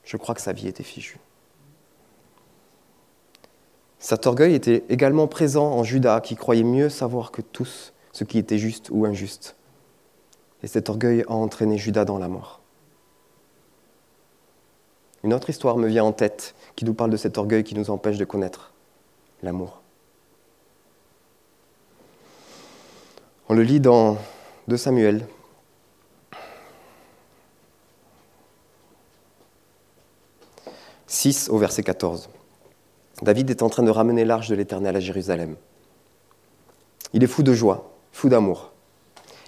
je 0.03 0.17
crois 0.17 0.35
que 0.35 0.41
sa 0.41 0.53
vie 0.53 0.67
était 0.67 0.83
fichue. 0.83 1.19
Cet 4.03 4.27
orgueil 4.27 4.53
était 4.53 4.83
également 4.89 5.27
présent 5.27 5.71
en 5.71 5.85
Judas, 5.85 6.19
qui 6.19 6.35
croyait 6.35 6.65
mieux 6.65 6.89
savoir 6.89 7.31
que 7.31 7.41
tous 7.41 7.93
ce 8.11 8.25
qui 8.25 8.37
était 8.37 8.57
juste 8.57 8.89
ou 8.91 9.05
injuste. 9.05 9.55
Et 10.61 10.67
cet 10.67 10.89
orgueil 10.89 11.23
a 11.29 11.31
entraîné 11.31 11.77
Judas 11.77 12.03
dans 12.03 12.17
la 12.17 12.27
mort. 12.27 12.59
Une 15.23 15.33
autre 15.33 15.49
histoire 15.49 15.77
me 15.77 15.87
vient 15.87 16.03
en 16.03 16.11
tête 16.11 16.53
qui 16.75 16.83
nous 16.83 16.93
parle 16.93 17.11
de 17.11 17.17
cet 17.17 17.37
orgueil 17.37 17.63
qui 17.63 17.75
nous 17.75 17.89
empêche 17.89 18.17
de 18.17 18.25
connaître 18.25 18.73
l'amour. 19.41 19.81
On 23.47 23.53
le 23.53 23.63
lit 23.63 23.79
dans 23.79 24.17
2 24.67 24.75
Samuel. 24.75 25.25
«6 31.07 31.47
au 31.49 31.57
verset 31.57 31.83
14. 31.83 32.27
David 33.23 33.49
est 33.49 33.63
en 33.63 33.69
train 33.69 33.83
de 33.83 33.89
ramener 33.89 34.25
l'arche 34.25 34.49
de 34.49 34.55
l'Éternel 34.55 34.97
à 34.97 34.99
Jérusalem. 34.99 35.55
Il 37.13 37.23
est 37.23 37.27
fou 37.27 37.41
de 37.41 37.53
joie, 37.53 37.93
fou 38.11 38.27
d'amour. 38.27 38.73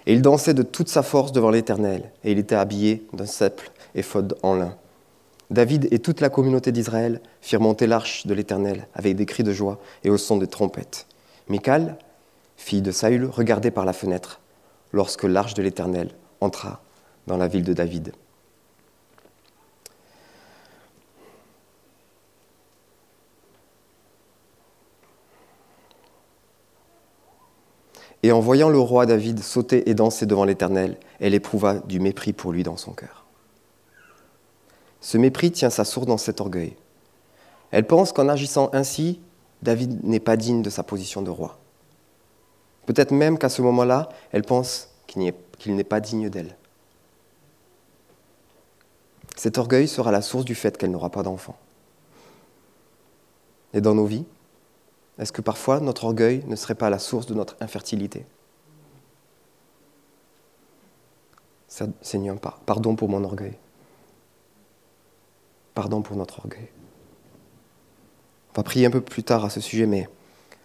Et 0.06 0.14
il 0.14 0.22
dansait 0.22 0.54
de 0.54 0.62
toute 0.62 0.88
sa 0.88 1.02
force 1.02 1.30
devant 1.30 1.50
l'Éternel, 1.50 2.10
et 2.24 2.32
il 2.32 2.38
était 2.38 2.54
habillé 2.54 3.06
d'un 3.12 3.26
et 3.26 3.98
éphod 4.00 4.38
en 4.42 4.54
lin. 4.54 4.76
David 5.50 5.88
et 5.90 5.98
toute 5.98 6.22
la 6.22 6.30
communauté 6.30 6.72
d'Israël 6.72 7.20
firent 7.42 7.60
monter 7.60 7.86
l'arche 7.86 8.26
de 8.26 8.32
l'Éternel 8.32 8.88
avec 8.94 9.14
des 9.14 9.26
cris 9.26 9.42
de 9.42 9.52
joie 9.52 9.78
et 10.04 10.10
au 10.10 10.16
son 10.16 10.38
de 10.38 10.46
trompettes. 10.46 11.06
Michal, 11.50 11.98
fille 12.56 12.82
de 12.82 12.90
Saül, 12.90 13.26
regardait 13.26 13.70
par 13.70 13.84
la 13.84 13.92
fenêtre 13.92 14.40
lorsque 14.92 15.24
l'arche 15.24 15.54
de 15.54 15.62
l'Éternel 15.62 16.12
entra 16.40 16.80
dans 17.26 17.36
la 17.36 17.46
ville 17.46 17.64
de 17.64 17.74
David. 17.74 18.12
Et 28.26 28.32
en 28.32 28.40
voyant 28.40 28.70
le 28.70 28.80
roi 28.80 29.06
David 29.06 29.38
sauter 29.38 29.88
et 29.88 29.94
danser 29.94 30.26
devant 30.26 30.44
l'Éternel, 30.44 30.98
elle 31.20 31.32
éprouva 31.32 31.78
du 31.78 32.00
mépris 32.00 32.32
pour 32.32 32.50
lui 32.50 32.64
dans 32.64 32.76
son 32.76 32.90
cœur. 32.90 33.24
Ce 35.00 35.16
mépris 35.16 35.52
tient 35.52 35.70
sa 35.70 35.84
source 35.84 36.06
dans 36.08 36.18
cet 36.18 36.40
orgueil. 36.40 36.74
Elle 37.70 37.86
pense 37.86 38.10
qu'en 38.10 38.28
agissant 38.28 38.68
ainsi, 38.72 39.20
David 39.62 40.02
n'est 40.02 40.18
pas 40.18 40.36
digne 40.36 40.60
de 40.60 40.70
sa 40.70 40.82
position 40.82 41.22
de 41.22 41.30
roi. 41.30 41.60
Peut-être 42.86 43.12
même 43.12 43.38
qu'à 43.38 43.48
ce 43.48 43.62
moment-là, 43.62 44.08
elle 44.32 44.42
pense 44.42 44.88
qu'il 45.06 45.22
n'est 45.76 45.84
pas 45.84 46.00
digne 46.00 46.28
d'elle. 46.28 46.56
Cet 49.36 49.56
orgueil 49.56 49.86
sera 49.86 50.10
la 50.10 50.20
source 50.20 50.44
du 50.44 50.56
fait 50.56 50.76
qu'elle 50.76 50.90
n'aura 50.90 51.10
pas 51.10 51.22
d'enfant. 51.22 51.54
Et 53.72 53.80
dans 53.80 53.94
nos 53.94 54.06
vies, 54.06 54.24
est-ce 55.18 55.32
que 55.32 55.40
parfois 55.40 55.80
notre 55.80 56.04
orgueil 56.04 56.42
ne 56.46 56.56
serait 56.56 56.74
pas 56.74 56.90
la 56.90 56.98
source 56.98 57.26
de 57.26 57.34
notre 57.34 57.56
infertilité? 57.60 58.26
Seigneur, 62.00 62.38
pardon 62.38 62.96
pour 62.96 63.08
mon 63.08 63.22
orgueil. 63.24 63.56
Pardon 65.74 66.00
pour 66.00 66.16
notre 66.16 66.38
orgueil. 66.40 66.68
On 68.50 68.56
va 68.56 68.62
prier 68.62 68.86
un 68.86 68.90
peu 68.90 69.02
plus 69.02 69.22
tard 69.22 69.44
à 69.44 69.50
ce 69.50 69.60
sujet, 69.60 69.86
mais 69.86 70.08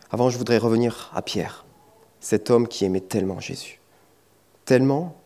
avant, 0.09 0.29
je 0.29 0.37
voudrais 0.37 0.57
revenir 0.57 1.11
à 1.13 1.21
Pierre, 1.21 1.65
cet 2.19 2.49
homme 2.49 2.67
qui 2.67 2.85
aimait 2.85 3.01
tellement 3.01 3.39
Jésus. 3.39 3.79
Tellement, 4.63 5.17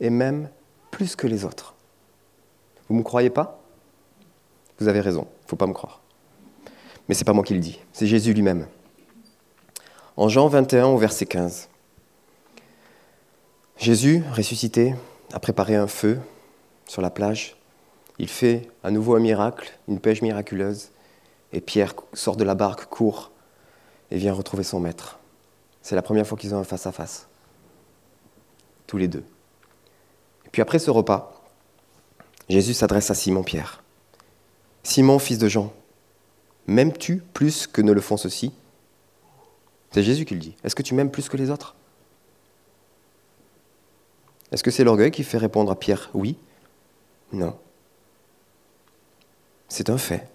et 0.00 0.10
même 0.10 0.50
plus 0.90 1.16
que 1.16 1.26
les 1.26 1.44
autres. 1.44 1.74
Vous 2.88 2.94
ne 2.94 2.98
me 3.00 3.04
croyez 3.04 3.30
pas? 3.30 3.62
Vous 4.78 4.88
avez 4.88 5.00
raison, 5.00 5.26
il 5.40 5.44
ne 5.44 5.48
faut 5.48 5.56
pas 5.56 5.66
me 5.66 5.72
croire. 5.72 6.02
Mais 7.10 7.14
ce 7.14 7.22
n'est 7.22 7.24
pas 7.24 7.32
moi 7.32 7.42
qui 7.42 7.54
le 7.54 7.60
dis, 7.60 7.80
c'est 7.92 8.06
Jésus 8.06 8.32
lui-même. 8.32 8.68
En 10.16 10.28
Jean 10.28 10.46
21 10.46 10.86
au 10.86 10.96
verset 10.96 11.26
15, 11.26 11.68
Jésus, 13.76 14.22
ressuscité, 14.32 14.94
a 15.32 15.40
préparé 15.40 15.74
un 15.74 15.88
feu 15.88 16.20
sur 16.86 17.02
la 17.02 17.10
plage. 17.10 17.56
Il 18.20 18.28
fait 18.28 18.70
à 18.84 18.92
nouveau 18.92 19.16
un 19.16 19.18
miracle, 19.18 19.76
une 19.88 19.98
pêche 19.98 20.22
miraculeuse, 20.22 20.90
et 21.52 21.60
Pierre 21.60 21.94
sort 22.12 22.36
de 22.36 22.44
la 22.44 22.54
barque, 22.54 22.84
court, 22.84 23.32
et 24.12 24.16
vient 24.16 24.32
retrouver 24.32 24.62
son 24.62 24.78
maître. 24.78 25.18
C'est 25.82 25.96
la 25.96 26.02
première 26.02 26.28
fois 26.28 26.38
qu'ils 26.38 26.54
ont 26.54 26.60
un 26.60 26.64
face-à-face, 26.64 27.26
tous 28.86 28.98
les 28.98 29.08
deux. 29.08 29.24
Et 30.46 30.50
puis 30.52 30.62
après 30.62 30.78
ce 30.78 30.92
repas, 30.92 31.42
Jésus 32.48 32.74
s'adresse 32.74 33.10
à 33.10 33.14
Simon-Pierre. 33.14 33.82
Simon, 34.84 35.18
fils 35.18 35.38
de 35.38 35.48
Jean, 35.48 35.72
M'aimes-tu 36.70 37.16
plus 37.16 37.66
que 37.66 37.82
ne 37.82 37.90
le 37.90 38.00
font 38.00 38.16
ceux-ci? 38.16 38.52
C'est 39.90 40.04
Jésus 40.04 40.24
qui 40.24 40.34
le 40.34 40.40
dit. 40.40 40.54
Est-ce 40.62 40.76
que 40.76 40.84
tu 40.84 40.94
m'aimes 40.94 41.10
plus 41.10 41.28
que 41.28 41.36
les 41.36 41.50
autres? 41.50 41.74
Est-ce 44.52 44.62
que 44.62 44.70
c'est 44.70 44.84
l'orgueil 44.84 45.10
qui 45.10 45.24
fait 45.24 45.36
répondre 45.36 45.72
à 45.72 45.74
Pierre 45.74 46.10
oui 46.14 46.36
Non. 47.32 47.58
C'est 49.68 49.90
un 49.90 49.98
fait. 49.98 50.28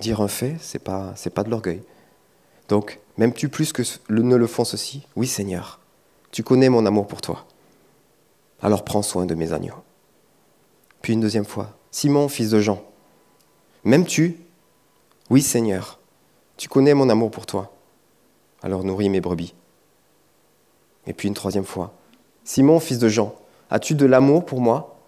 Dire 0.00 0.22
un 0.22 0.28
fait, 0.28 0.56
c'est 0.62 0.78
pas 0.78 1.12
pas 1.34 1.44
de 1.44 1.50
l'orgueil. 1.50 1.82
Donc, 2.70 2.98
m'aimes-tu 3.18 3.50
plus 3.50 3.74
que 3.74 3.82
ne 4.08 4.36
le 4.36 4.46
font 4.46 4.64
ceux-ci? 4.64 5.06
Oui, 5.14 5.26
Seigneur. 5.26 5.78
Tu 6.30 6.42
connais 6.42 6.70
mon 6.70 6.86
amour 6.86 7.06
pour 7.06 7.20
toi. 7.20 7.46
Alors 8.62 8.82
prends 8.82 9.02
soin 9.02 9.26
de 9.26 9.34
mes 9.34 9.52
agneaux. 9.52 9.84
Puis 11.02 11.12
une 11.12 11.20
deuxième 11.20 11.44
fois, 11.44 11.76
Simon, 11.90 12.28
fils 12.28 12.48
de 12.48 12.60
Jean, 12.60 12.82
m'aimes-tu 13.84 14.38
oui 15.30 15.42
Seigneur, 15.42 16.00
tu 16.56 16.68
connais 16.68 16.92
mon 16.92 17.08
amour 17.08 17.30
pour 17.30 17.46
toi, 17.46 17.72
alors 18.62 18.84
nourris 18.84 19.08
mes 19.08 19.20
brebis. 19.20 19.54
Et 21.06 21.14
puis 21.14 21.28
une 21.28 21.34
troisième 21.34 21.64
fois, 21.64 21.94
Simon, 22.44 22.80
fils 22.80 22.98
de 22.98 23.08
Jean, 23.08 23.34
as-tu 23.70 23.94
de 23.94 24.06
l'amour 24.06 24.44
pour 24.44 24.60
moi? 24.60 24.98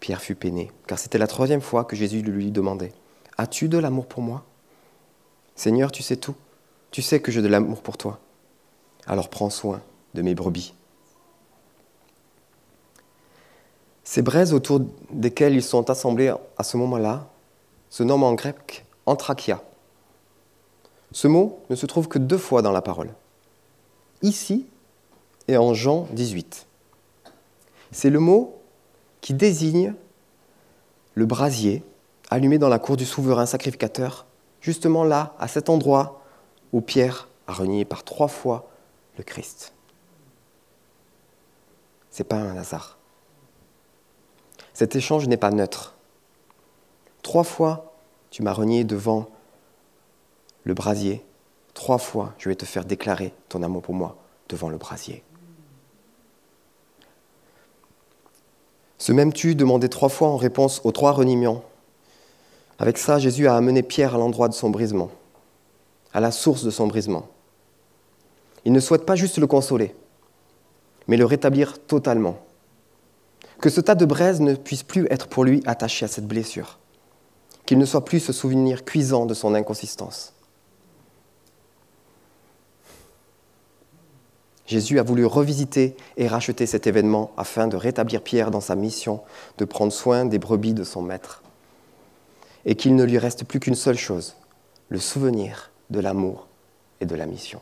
Pierre 0.00 0.20
fut 0.20 0.34
peiné, 0.34 0.70
car 0.86 0.98
c'était 0.98 1.18
la 1.18 1.26
troisième 1.26 1.62
fois 1.62 1.84
que 1.84 1.96
Jésus 1.96 2.22
lui 2.22 2.50
demandait, 2.50 2.92
As-tu 3.38 3.68
de 3.68 3.78
l'amour 3.78 4.06
pour 4.06 4.22
moi? 4.22 4.44
Seigneur, 5.56 5.90
tu 5.90 6.02
sais 6.02 6.16
tout, 6.16 6.34
tu 6.90 7.02
sais 7.02 7.20
que 7.20 7.32
j'ai 7.32 7.42
de 7.42 7.48
l'amour 7.48 7.82
pour 7.82 7.96
toi, 7.96 8.20
alors 9.06 9.30
prends 9.30 9.50
soin 9.50 9.80
de 10.14 10.22
mes 10.22 10.34
brebis. 10.34 10.74
Ces 14.04 14.22
braises 14.22 14.52
autour 14.52 14.82
desquelles 15.10 15.54
ils 15.54 15.62
sont 15.62 15.90
assemblés 15.90 16.32
à 16.56 16.62
ce 16.62 16.76
moment-là 16.76 17.28
se 17.90 18.02
nomme 18.02 18.22
en 18.22 18.34
grec 18.34 18.84
anthrakia. 19.06 19.62
Ce 21.12 21.26
mot 21.26 21.60
ne 21.70 21.76
se 21.76 21.86
trouve 21.86 22.08
que 22.08 22.18
deux 22.18 22.38
fois 22.38 22.62
dans 22.62 22.72
la 22.72 22.82
parole, 22.82 23.14
ici 24.22 24.66
et 25.48 25.56
en 25.56 25.74
Jean 25.74 26.06
18. 26.12 26.66
C'est 27.90 28.10
le 28.10 28.20
mot 28.20 28.60
qui 29.20 29.34
désigne 29.34 29.94
le 31.14 31.26
brasier 31.26 31.82
allumé 32.30 32.58
dans 32.58 32.68
la 32.68 32.78
cour 32.78 32.96
du 32.96 33.06
souverain 33.06 33.46
sacrificateur, 33.46 34.26
justement 34.60 35.04
là, 35.04 35.34
à 35.38 35.48
cet 35.48 35.70
endroit 35.70 36.22
où 36.72 36.80
Pierre 36.80 37.28
a 37.46 37.54
renié 37.54 37.84
par 37.84 38.04
trois 38.04 38.28
fois 38.28 38.68
le 39.16 39.24
Christ. 39.24 39.72
Ce 42.10 42.22
n'est 42.22 42.28
pas 42.28 42.36
un 42.36 42.56
hasard. 42.56 42.98
Cet 44.74 44.94
échange 44.94 45.26
n'est 45.26 45.36
pas 45.36 45.50
neutre. 45.50 45.97
Trois 47.28 47.44
fois, 47.44 47.92
tu 48.30 48.42
m'as 48.42 48.54
renié 48.54 48.84
devant 48.84 49.28
le 50.64 50.72
brasier. 50.72 51.22
Trois 51.74 51.98
fois, 51.98 52.32
je 52.38 52.48
vais 52.48 52.54
te 52.54 52.64
faire 52.64 52.86
déclarer 52.86 53.34
ton 53.50 53.62
amour 53.62 53.82
pour 53.82 53.92
moi 53.92 54.16
devant 54.48 54.70
le 54.70 54.78
brasier. 54.78 55.22
Ce 58.96 59.12
même 59.12 59.34
tu 59.34 59.54
demandé 59.54 59.90
trois 59.90 60.08
fois 60.08 60.28
en 60.28 60.38
réponse 60.38 60.80
aux 60.84 60.90
trois 60.90 61.12
reniements. 61.12 61.64
Avec 62.78 62.96
ça, 62.96 63.18
Jésus 63.18 63.46
a 63.46 63.56
amené 63.56 63.82
Pierre 63.82 64.14
à 64.14 64.18
l'endroit 64.18 64.48
de 64.48 64.54
son 64.54 64.70
brisement, 64.70 65.10
à 66.14 66.20
la 66.20 66.30
source 66.30 66.64
de 66.64 66.70
son 66.70 66.86
brisement. 66.86 67.28
Il 68.64 68.72
ne 68.72 68.80
souhaite 68.80 69.04
pas 69.04 69.16
juste 69.16 69.36
le 69.36 69.46
consoler, 69.46 69.94
mais 71.08 71.18
le 71.18 71.26
rétablir 71.26 71.78
totalement. 71.78 72.38
Que 73.60 73.68
ce 73.68 73.82
tas 73.82 73.96
de 73.96 74.06
braise 74.06 74.40
ne 74.40 74.54
puisse 74.54 74.82
plus 74.82 75.06
être 75.10 75.28
pour 75.28 75.44
lui 75.44 75.62
attaché 75.66 76.06
à 76.06 76.08
cette 76.08 76.26
blessure 76.26 76.78
qu'il 77.68 77.76
ne 77.76 77.84
soit 77.84 78.06
plus 78.06 78.20
ce 78.20 78.32
souvenir 78.32 78.82
cuisant 78.82 79.26
de 79.26 79.34
son 79.34 79.54
inconsistance. 79.54 80.32
Jésus 84.64 84.98
a 84.98 85.02
voulu 85.02 85.26
revisiter 85.26 85.94
et 86.16 86.28
racheter 86.28 86.64
cet 86.64 86.86
événement 86.86 87.30
afin 87.36 87.66
de 87.66 87.76
rétablir 87.76 88.22
Pierre 88.22 88.50
dans 88.50 88.62
sa 88.62 88.74
mission 88.74 89.20
de 89.58 89.66
prendre 89.66 89.92
soin 89.92 90.24
des 90.24 90.38
brebis 90.38 90.72
de 90.72 90.82
son 90.82 91.02
maître. 91.02 91.42
Et 92.64 92.74
qu'il 92.74 92.96
ne 92.96 93.04
lui 93.04 93.18
reste 93.18 93.44
plus 93.44 93.60
qu'une 93.60 93.74
seule 93.74 93.98
chose, 93.98 94.36
le 94.88 94.98
souvenir 94.98 95.70
de 95.90 96.00
l'amour 96.00 96.46
et 97.02 97.04
de 97.04 97.16
la 97.16 97.26
mission. 97.26 97.60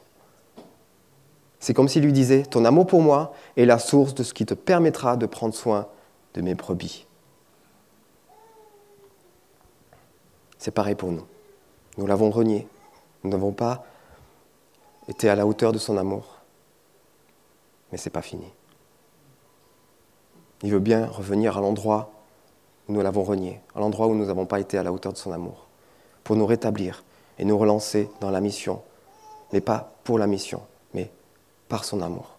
C'est 1.59 1.75
comme 1.75 1.89
s'il 1.89 2.05
lui 2.05 2.13
disait, 2.13 2.45
ton 2.45 2.65
amour 2.65 2.87
pour 2.87 3.03
moi 3.03 3.35
est 3.57 3.65
la 3.65 3.81
source 3.81 4.15
de 4.15 4.23
ce 4.23 4.35
qui 4.35 4.47
te 4.47 4.55
permettra 4.55 5.17
de 5.17 5.27
prendre 5.27 5.55
soin 5.55 5.89
de 6.35 6.43
mes 6.43 6.55
brebis. 6.55 7.07
C'est 10.59 10.71
pareil 10.71 10.95
pour 10.95 11.13
nous. 11.13 11.25
Nous 11.99 12.07
l'avons 12.07 12.31
renié, 12.31 12.67
Nous 13.25 13.31
n'avons 13.31 13.53
pas 13.53 13.85
été 15.09 15.29
à 15.29 15.35
la 15.35 15.47
hauteur 15.47 15.73
de 15.73 15.79
son 15.79 15.97
amour. 15.97 16.39
Mais 17.91 17.99
ce 17.99 18.09
n'est 18.09 18.13
pas 18.13 18.23
fini. 18.23 18.53
Il 20.63 20.73
veut 20.73 20.81
bien 20.81 21.07
revenir 21.07 21.57
à 21.59 21.61
l'endroit 21.61 22.11
où 22.89 22.93
nous 22.93 23.01
l'avons 23.01 23.23
renié, 23.23 23.61
à 23.75 23.81
l'endroit 23.81 24.07
où 24.07 24.15
nous 24.15 24.27
n'avons 24.27 24.47
pas 24.47 24.61
été 24.61 24.79
à 24.79 24.83
la 24.83 24.93
hauteur 24.93 25.13
de 25.13 25.19
son 25.19 25.33
amour, 25.33 25.67
pour 26.25 26.37
nous 26.37 26.47
rétablir 26.47 27.05
et 27.39 27.45
nous 27.45 27.59
relancer 27.59 28.09
dans 28.21 28.31
la 28.31 28.41
mission, 28.41 28.83
mais 29.53 29.61
pas 29.61 29.93
pour 30.05 30.19
la 30.19 30.27
mission, 30.27 30.63
mais 30.95 31.11
par 31.69 31.85
son 31.85 32.01
amour. 32.01 32.37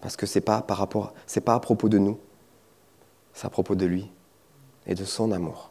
Parce 0.00 0.16
que 0.16 0.26
ce 0.26 0.38
n'est 0.38 0.44
pas, 0.44 0.62
pas 0.62 0.74
à 1.54 1.60
propos 1.60 1.88
de 1.88 1.98
nous, 1.98 2.18
c'est 3.34 3.46
à 3.46 3.50
propos 3.50 3.74
de 3.74 3.86
lui 3.86 4.10
et 4.86 4.94
de 4.94 5.04
son 5.04 5.32
amour. 5.32 5.69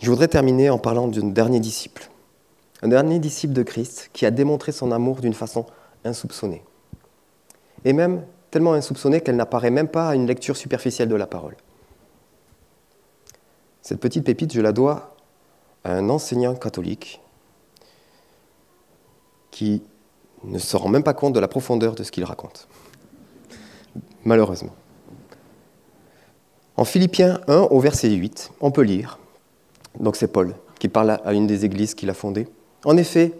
Je 0.00 0.10
voudrais 0.10 0.28
terminer 0.28 0.70
en 0.70 0.78
parlant 0.78 1.08
d'un 1.08 1.28
dernier 1.28 1.60
disciple, 1.60 2.08
un 2.82 2.88
dernier 2.88 3.18
disciple 3.18 3.52
de 3.52 3.62
Christ 3.62 4.10
qui 4.12 4.26
a 4.26 4.30
démontré 4.30 4.70
son 4.72 4.92
amour 4.92 5.20
d'une 5.20 5.34
façon 5.34 5.66
insoupçonnée, 6.04 6.62
et 7.84 7.92
même 7.92 8.24
tellement 8.50 8.74
insoupçonnée 8.74 9.20
qu'elle 9.20 9.36
n'apparaît 9.36 9.70
même 9.70 9.88
pas 9.88 10.10
à 10.10 10.14
une 10.14 10.26
lecture 10.26 10.56
superficielle 10.56 11.08
de 11.08 11.16
la 11.16 11.26
parole. 11.26 11.56
Cette 13.82 14.00
petite 14.00 14.24
pépite, 14.24 14.52
je 14.52 14.60
la 14.60 14.72
dois 14.72 15.16
à 15.84 15.92
un 15.92 16.08
enseignant 16.10 16.54
catholique 16.54 17.20
qui 19.50 19.82
ne 20.44 20.58
se 20.58 20.76
rend 20.76 20.88
même 20.88 21.02
pas 21.02 21.14
compte 21.14 21.32
de 21.32 21.40
la 21.40 21.48
profondeur 21.48 21.94
de 21.94 22.04
ce 22.04 22.12
qu'il 22.12 22.24
raconte. 22.24 22.68
Malheureusement. 24.24 24.74
En 26.76 26.84
Philippiens 26.84 27.40
1, 27.48 27.62
au 27.62 27.80
verset 27.80 28.10
8, 28.10 28.52
on 28.60 28.70
peut 28.70 28.82
lire, 28.82 29.18
donc 29.98 30.16
c'est 30.16 30.28
Paul 30.28 30.54
qui 30.78 30.88
parle 30.88 31.18
à 31.24 31.32
une 31.32 31.46
des 31.46 31.64
églises 31.64 31.94
qu'il 31.94 32.10
a 32.10 32.14
fondées. 32.14 32.46
En 32.84 32.96
effet, 32.96 33.32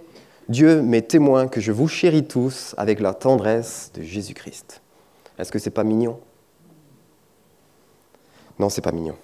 Dieu 0.48 0.82
m'est 0.82 1.02
témoin 1.02 1.46
que 1.46 1.61
je 1.61 1.72
vous 1.72 1.88
chéris 1.88 2.26
tous 2.26 2.74
avec 2.78 3.00
la 3.00 3.14
tendresse 3.14 3.92
de 3.94 4.02
Jésus-Christ. 4.02 4.80
Est-ce 5.38 5.52
que 5.52 5.58
c'est 5.58 5.70
pas 5.70 5.84
mignon? 5.84 6.18
Non, 8.58 8.68
c'est 8.68 8.80
pas 8.80 8.92
mignon. 8.92 9.14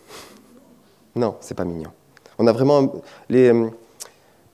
Non, 1.17 1.37
c'est 1.41 1.55
pas 1.55 1.65
mignon. 1.65 1.91
On 2.39 2.47
a 2.47 2.53
vraiment 2.53 2.93
les, 3.29 3.53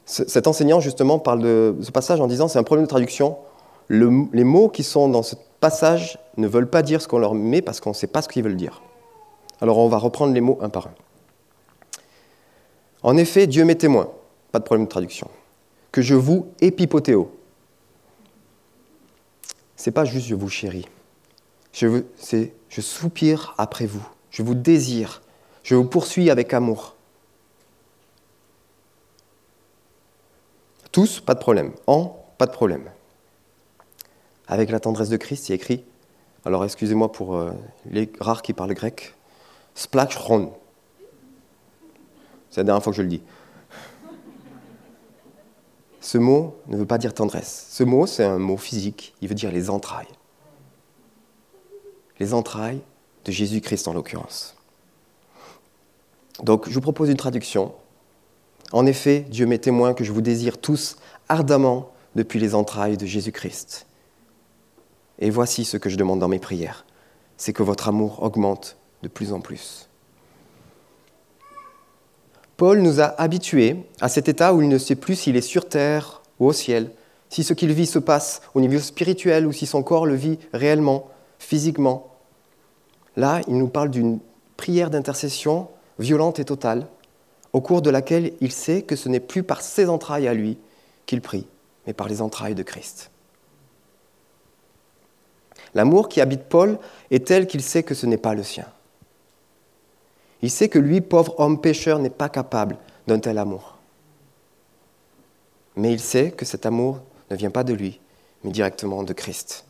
cet 0.04 0.46
enseignant, 0.46 0.80
justement, 0.80 1.18
parle 1.18 1.40
de 1.40 1.76
ce 1.82 1.90
passage 1.90 2.20
en 2.20 2.26
disant 2.26 2.48
c'est 2.48 2.58
un 2.58 2.62
problème 2.62 2.86
de 2.86 2.90
traduction. 2.90 3.36
les 3.88 4.44
mots 4.44 4.68
qui 4.68 4.82
sont 4.82 5.08
dans 5.08 5.22
ce 5.22 5.36
passage 5.60 6.18
ne 6.36 6.46
veulent 6.46 6.70
pas 6.70 6.82
dire 6.82 7.02
ce 7.02 7.08
qu'on 7.08 7.18
leur 7.18 7.34
met 7.34 7.62
parce 7.62 7.80
qu'on 7.80 7.90
ne 7.90 7.94
sait 7.94 8.06
pas 8.06 8.22
ce 8.22 8.28
qu'ils 8.28 8.42
veulent 8.42 8.56
dire. 8.56 8.82
Alors 9.60 9.78
on 9.78 9.88
va 9.88 9.98
reprendre 9.98 10.32
les 10.32 10.40
mots 10.40 10.58
un 10.62 10.70
par 10.70 10.86
un. 10.86 10.94
En 13.02 13.16
effet, 13.16 13.46
Dieu 13.46 13.64
m'est 13.64 13.76
témoin, 13.76 14.10
pas 14.52 14.58
de 14.58 14.64
problème 14.64 14.86
de 14.86 14.90
traduction, 14.90 15.28
que 15.92 16.02
je 16.02 16.14
vous 16.14 16.48
épipotéo. 16.60 17.30
C'est 19.76 19.92
pas 19.92 20.04
juste 20.04 20.26
je 20.26 20.34
vous 20.34 20.48
chéris, 20.48 20.86
c'est 21.72 22.52
je 22.68 22.80
soupire 22.80 23.54
après 23.56 23.86
vous, 23.86 24.06
je 24.30 24.42
vous 24.42 24.54
désire, 24.54 25.22
je 25.62 25.74
vous 25.74 25.86
poursuis 25.86 26.30
avec 26.30 26.52
amour. 26.52 26.94
Tous, 30.92 31.20
pas 31.20 31.34
de 31.34 31.38
problème. 31.38 31.72
En, 31.86 32.16
pas 32.36 32.46
de 32.46 32.52
problème. 32.52 32.90
Avec 34.48 34.70
la 34.70 34.80
tendresse 34.80 35.08
de 35.08 35.16
Christ, 35.16 35.48
il 35.48 35.52
écrit, 35.52 35.84
alors 36.44 36.64
excusez-moi 36.64 37.12
pour 37.12 37.36
euh, 37.36 37.52
les 37.86 38.10
rares 38.20 38.42
qui 38.42 38.52
parlent 38.52 38.74
grec, 38.74 39.14
splachron. 39.74 40.52
C'est 42.50 42.60
la 42.60 42.64
dernière 42.64 42.82
fois 42.82 42.92
que 42.92 42.96
je 42.96 43.02
le 43.02 43.08
dis. 43.08 43.22
Ce 46.00 46.18
mot 46.18 46.56
ne 46.66 46.76
veut 46.76 46.86
pas 46.86 46.98
dire 46.98 47.14
tendresse. 47.14 47.66
Ce 47.70 47.84
mot, 47.84 48.06
c'est 48.06 48.24
un 48.24 48.38
mot 48.38 48.56
physique. 48.56 49.14
Il 49.20 49.28
veut 49.28 49.34
dire 49.34 49.52
les 49.52 49.70
entrailles. 49.70 50.08
Les 52.18 52.34
entrailles 52.34 52.80
de 53.24 53.32
Jésus-Christ 53.32 53.86
en 53.86 53.92
l'occurrence. 53.92 54.56
Donc, 56.42 56.68
je 56.68 56.74
vous 56.74 56.80
propose 56.80 57.10
une 57.10 57.16
traduction 57.16 57.72
en 58.72 58.86
effet, 58.86 59.26
Dieu 59.28 59.46
m'est 59.46 59.58
témoin 59.58 59.94
que 59.94 60.04
je 60.04 60.12
vous 60.12 60.20
désire 60.20 60.58
tous 60.58 60.96
ardemment 61.28 61.90
depuis 62.14 62.38
les 62.38 62.54
entrailles 62.54 62.96
de 62.96 63.06
Jésus-Christ. 63.06 63.86
Et 65.18 65.30
voici 65.30 65.64
ce 65.64 65.76
que 65.76 65.90
je 65.90 65.96
demande 65.96 66.20
dans 66.20 66.28
mes 66.28 66.38
prières, 66.38 66.86
c'est 67.36 67.52
que 67.52 67.62
votre 67.62 67.88
amour 67.88 68.22
augmente 68.22 68.76
de 69.02 69.08
plus 69.08 69.32
en 69.32 69.40
plus. 69.40 69.89
Paul 72.60 72.82
nous 72.82 73.00
a 73.00 73.18
habitués 73.18 73.86
à 74.02 74.10
cet 74.10 74.28
état 74.28 74.52
où 74.52 74.60
il 74.60 74.68
ne 74.68 74.76
sait 74.76 74.94
plus 74.94 75.16
s'il 75.16 75.34
est 75.34 75.40
sur 75.40 75.66
terre 75.66 76.20
ou 76.38 76.46
au 76.46 76.52
ciel, 76.52 76.90
si 77.30 77.42
ce 77.42 77.54
qu'il 77.54 77.72
vit 77.72 77.86
se 77.86 77.98
passe 77.98 78.42
au 78.52 78.60
niveau 78.60 78.78
spirituel 78.80 79.46
ou 79.46 79.52
si 79.52 79.64
son 79.64 79.82
corps 79.82 80.04
le 80.04 80.14
vit 80.14 80.38
réellement, 80.52 81.08
physiquement. 81.38 82.12
Là, 83.16 83.40
il 83.48 83.56
nous 83.56 83.68
parle 83.68 83.88
d'une 83.88 84.18
prière 84.58 84.90
d'intercession 84.90 85.68
violente 85.98 86.38
et 86.38 86.44
totale 86.44 86.86
au 87.54 87.62
cours 87.62 87.80
de 87.80 87.88
laquelle 87.88 88.34
il 88.42 88.52
sait 88.52 88.82
que 88.82 88.94
ce 88.94 89.08
n'est 89.08 89.20
plus 89.20 89.42
par 89.42 89.62
ses 89.62 89.88
entrailles 89.88 90.28
à 90.28 90.34
lui 90.34 90.58
qu'il 91.06 91.22
prie, 91.22 91.46
mais 91.86 91.94
par 91.94 92.10
les 92.10 92.20
entrailles 92.20 92.54
de 92.54 92.62
Christ. 92.62 93.10
L'amour 95.72 96.10
qui 96.10 96.20
habite 96.20 96.42
Paul 96.42 96.78
est 97.10 97.26
tel 97.26 97.46
qu'il 97.46 97.62
sait 97.62 97.84
que 97.84 97.94
ce 97.94 98.04
n'est 98.04 98.18
pas 98.18 98.34
le 98.34 98.42
sien. 98.42 98.66
Il 100.42 100.50
sait 100.50 100.68
que 100.68 100.78
lui, 100.78 101.00
pauvre 101.00 101.38
homme 101.38 101.60
pécheur, 101.60 101.98
n'est 101.98 102.10
pas 102.10 102.28
capable 102.28 102.78
d'un 103.06 103.18
tel 103.18 103.38
amour. 103.38 103.78
Mais 105.76 105.92
il 105.92 106.00
sait 106.00 106.30
que 106.30 106.44
cet 106.44 106.66
amour 106.66 107.00
ne 107.30 107.36
vient 107.36 107.50
pas 107.50 107.64
de 107.64 107.74
lui, 107.74 108.00
mais 108.44 108.50
directement 108.50 109.02
de 109.02 109.12
Christ. 109.12 109.64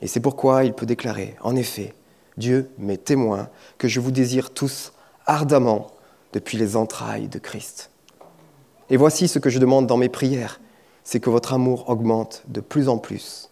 Et 0.00 0.06
c'est 0.06 0.20
pourquoi 0.20 0.64
il 0.64 0.74
peut 0.74 0.86
déclarer, 0.86 1.36
en 1.42 1.56
effet, 1.56 1.94
Dieu 2.36 2.70
m'est 2.78 3.02
témoin 3.02 3.48
que 3.78 3.88
je 3.88 4.00
vous 4.00 4.10
désire 4.10 4.50
tous 4.50 4.92
ardemment 5.24 5.88
depuis 6.32 6.58
les 6.58 6.76
entrailles 6.76 7.28
de 7.28 7.38
Christ. 7.38 7.90
Et 8.90 8.96
voici 8.96 9.26
ce 9.26 9.38
que 9.38 9.50
je 9.50 9.58
demande 9.58 9.86
dans 9.86 9.96
mes 9.96 10.08
prières, 10.08 10.60
c'est 11.02 11.20
que 11.20 11.30
votre 11.30 11.54
amour 11.54 11.88
augmente 11.88 12.42
de 12.48 12.60
plus 12.60 12.88
en 12.88 12.98
plus, 12.98 13.50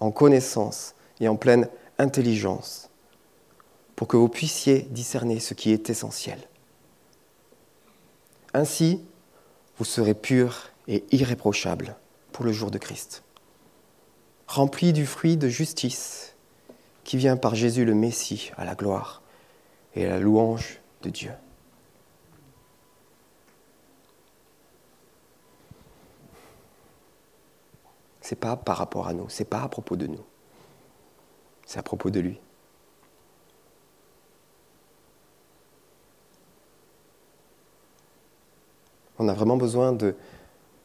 en 0.00 0.10
connaissance 0.10 0.94
et 1.20 1.28
en 1.28 1.36
pleine 1.36 1.68
intelligence, 1.98 2.90
pour 3.96 4.06
que 4.06 4.16
vous 4.16 4.28
puissiez 4.28 4.82
discerner 4.90 5.40
ce 5.40 5.54
qui 5.54 5.72
est 5.72 5.90
essentiel. 5.90 6.38
Ainsi, 8.52 9.02
vous 9.78 9.84
serez 9.84 10.14
purs 10.14 10.70
et 10.86 11.04
irréprochables 11.10 11.96
pour 12.32 12.44
le 12.44 12.52
jour 12.52 12.70
de 12.70 12.78
Christ, 12.78 13.24
remplis 14.46 14.92
du 14.92 15.06
fruit 15.06 15.36
de 15.36 15.48
justice 15.48 16.34
qui 17.04 17.16
vient 17.16 17.36
par 17.36 17.54
Jésus 17.54 17.84
le 17.84 17.94
Messie 17.94 18.52
à 18.56 18.64
la 18.64 18.74
gloire 18.74 19.22
et 19.94 20.06
à 20.06 20.10
la 20.10 20.18
louange 20.18 20.80
de 21.02 21.10
Dieu. 21.10 21.32
Ce 28.20 28.34
n'est 28.34 28.40
pas 28.40 28.56
par 28.56 28.76
rapport 28.76 29.06
à 29.06 29.12
nous, 29.12 29.28
ce 29.28 29.42
n'est 29.42 29.48
pas 29.48 29.62
à 29.62 29.68
propos 29.68 29.96
de 29.96 30.06
nous. 30.06 30.24
C'est 31.64 31.78
à 31.78 31.82
propos 31.82 32.10
de 32.10 32.20
lui. 32.20 32.40
On 39.18 39.28
a 39.28 39.34
vraiment 39.34 39.56
besoin 39.56 39.92
de 39.92 40.14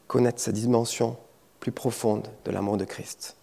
connaître 0.07 0.39
sa 0.39 0.51
dimension 0.51 1.17
plus 1.59 1.71
profonde 1.71 2.27
de 2.45 2.51
l'amour 2.51 2.77
de 2.77 2.85
Christ 2.85 3.35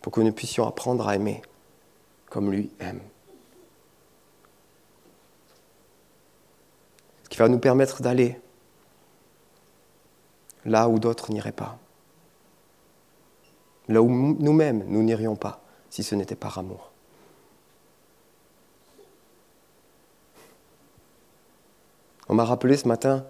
pour 0.00 0.12
que 0.12 0.20
nous 0.20 0.32
puissions 0.32 0.66
apprendre 0.66 1.08
à 1.08 1.16
aimer 1.16 1.42
comme 2.30 2.50
lui 2.50 2.70
aime. 2.80 3.00
Ce 7.24 7.28
qui 7.28 7.38
va 7.38 7.48
nous 7.48 7.58
permettre 7.58 8.02
d'aller 8.02 8.38
là 10.64 10.88
où 10.88 10.98
d'autres 10.98 11.32
n'iraient 11.32 11.52
pas 11.52 11.78
là 13.88 14.02
où 14.02 14.08
nous-mêmes 14.08 14.84
nous 14.86 15.02
n'irions 15.02 15.36
pas 15.36 15.62
si 15.90 16.02
ce 16.02 16.14
n'était 16.14 16.36
par 16.36 16.58
amour. 16.58 16.90
On 22.28 22.34
m'a 22.34 22.44
rappelé 22.44 22.76
ce 22.76 22.88
matin 22.88 23.24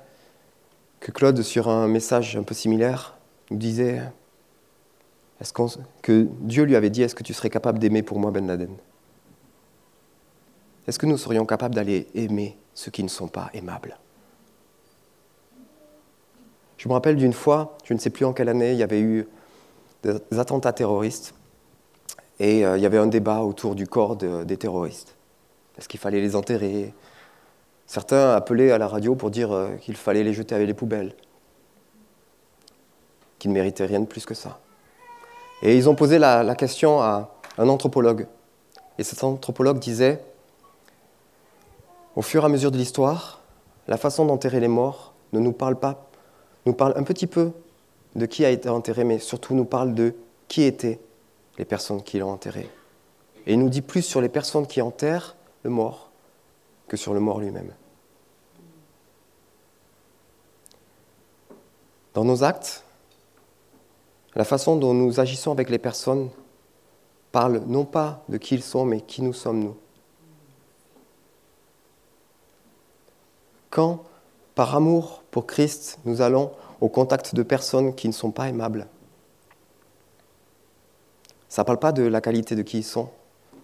que 1.06 1.12
Claude, 1.12 1.40
sur 1.42 1.68
un 1.68 1.86
message 1.86 2.36
un 2.36 2.42
peu 2.42 2.52
similaire, 2.52 3.16
nous 3.52 3.58
disait 3.58 4.02
est-ce 5.40 5.52
que 6.02 6.26
Dieu 6.40 6.64
lui 6.64 6.74
avait 6.74 6.90
dit 6.90 7.02
Est-ce 7.02 7.14
que 7.14 7.22
tu 7.22 7.32
serais 7.32 7.48
capable 7.48 7.78
d'aimer 7.78 8.02
pour 8.02 8.18
moi 8.18 8.32
Ben 8.32 8.44
Laden? 8.44 8.74
Est-ce 10.88 10.98
que 10.98 11.06
nous 11.06 11.16
serions 11.16 11.46
capables 11.46 11.76
d'aller 11.76 12.08
aimer 12.16 12.58
ceux 12.74 12.90
qui 12.90 13.04
ne 13.04 13.08
sont 13.08 13.28
pas 13.28 13.50
aimables? 13.54 13.96
Je 16.76 16.88
me 16.88 16.94
rappelle 16.94 17.14
d'une 17.14 17.32
fois, 17.32 17.78
je 17.84 17.94
ne 17.94 18.00
sais 18.00 18.10
plus 18.10 18.24
en 18.24 18.32
quelle 18.32 18.48
année, 18.48 18.72
il 18.72 18.78
y 18.78 18.82
avait 18.82 19.00
eu 19.00 19.28
des 20.02 20.40
attentats 20.40 20.72
terroristes. 20.72 21.34
Et 22.40 22.66
euh, 22.66 22.78
il 22.78 22.82
y 22.82 22.86
avait 22.86 22.98
un 22.98 23.06
débat 23.06 23.42
autour 23.42 23.76
du 23.76 23.86
corps 23.86 24.16
des 24.16 24.56
terroristes. 24.56 25.14
Est-ce 25.78 25.88
qu'il 25.88 26.00
fallait 26.00 26.20
les 26.20 26.34
enterrer? 26.34 26.92
Certains 27.86 28.34
appelaient 28.34 28.72
à 28.72 28.78
la 28.78 28.88
radio 28.88 29.14
pour 29.14 29.30
dire 29.30 29.52
euh, 29.52 29.76
qu'il 29.76 29.96
fallait 29.96 30.24
les 30.24 30.32
jeter 30.32 30.54
avec 30.54 30.66
les 30.66 30.74
poubelles, 30.74 31.14
qu'ils 33.38 33.50
ne 33.50 33.54
méritaient 33.54 33.86
rien 33.86 34.00
de 34.00 34.06
plus 34.06 34.26
que 34.26 34.34
ça. 34.34 34.58
Et 35.62 35.76
ils 35.76 35.88
ont 35.88 35.94
posé 35.94 36.18
la, 36.18 36.54
question 36.56 37.00
à 37.00 37.30
un 37.58 37.68
anthropologue. 37.68 38.26
Et 38.98 39.04
cet 39.04 39.22
anthropologue 39.24 39.78
disait, 39.78 40.20
au 42.16 42.22
fur 42.22 42.42
et 42.42 42.46
à 42.46 42.48
mesure 42.48 42.70
de 42.70 42.76
l'histoire, 42.76 43.40
la 43.86 43.96
façon 43.96 44.26
d'enterrer 44.26 44.60
les 44.60 44.68
morts 44.68 45.14
ne 45.32 45.38
nous 45.38 45.52
parle 45.52 45.76
pas, 45.76 46.08
nous 46.66 46.72
parle 46.72 46.94
un 46.96 47.04
petit 47.04 47.26
peu 47.26 47.52
de 48.16 48.26
qui 48.26 48.44
a 48.44 48.50
été 48.50 48.68
enterré, 48.68 49.04
mais 49.04 49.18
surtout 49.18 49.54
nous 49.54 49.64
parle 49.64 49.94
de 49.94 50.14
qui 50.48 50.62
étaient 50.62 50.98
les 51.58 51.64
personnes 51.64 52.02
qui 52.02 52.18
l'ont 52.18 52.30
enterré. 52.30 52.68
Et 53.46 53.52
il 53.52 53.58
nous 53.60 53.68
dit 53.68 53.82
plus 53.82 54.02
sur 54.02 54.20
les 54.20 54.28
personnes 54.28 54.66
qui 54.66 54.82
enterrent 54.82 55.36
le 55.62 55.70
mort 55.70 56.05
que 56.88 56.96
sur 56.96 57.14
le 57.14 57.20
mort 57.20 57.40
lui-même. 57.40 57.72
Dans 62.14 62.24
nos 62.24 62.44
actes, 62.44 62.84
la 64.34 64.44
façon 64.44 64.76
dont 64.76 64.94
nous 64.94 65.20
agissons 65.20 65.52
avec 65.52 65.70
les 65.70 65.78
personnes 65.78 66.30
parle 67.32 67.62
non 67.66 67.84
pas 67.84 68.24
de 68.28 68.38
qui 68.38 68.54
ils 68.54 68.62
sont, 68.62 68.84
mais 68.84 69.00
qui 69.00 69.22
nous 69.22 69.32
sommes 69.32 69.60
nous. 69.60 69.76
Quand, 73.70 74.04
par 74.54 74.74
amour 74.74 75.22
pour 75.30 75.46
Christ, 75.46 75.98
nous 76.04 76.22
allons 76.22 76.52
au 76.80 76.88
contact 76.88 77.34
de 77.34 77.42
personnes 77.42 77.94
qui 77.94 78.08
ne 78.08 78.12
sont 78.12 78.30
pas 78.30 78.48
aimables, 78.48 78.86
ça 81.48 81.62
ne 81.62 81.66
parle 81.66 81.78
pas 81.78 81.92
de 81.92 82.02
la 82.02 82.20
qualité 82.20 82.54
de 82.54 82.62
qui 82.62 82.78
ils 82.78 82.84
sont, 82.84 83.10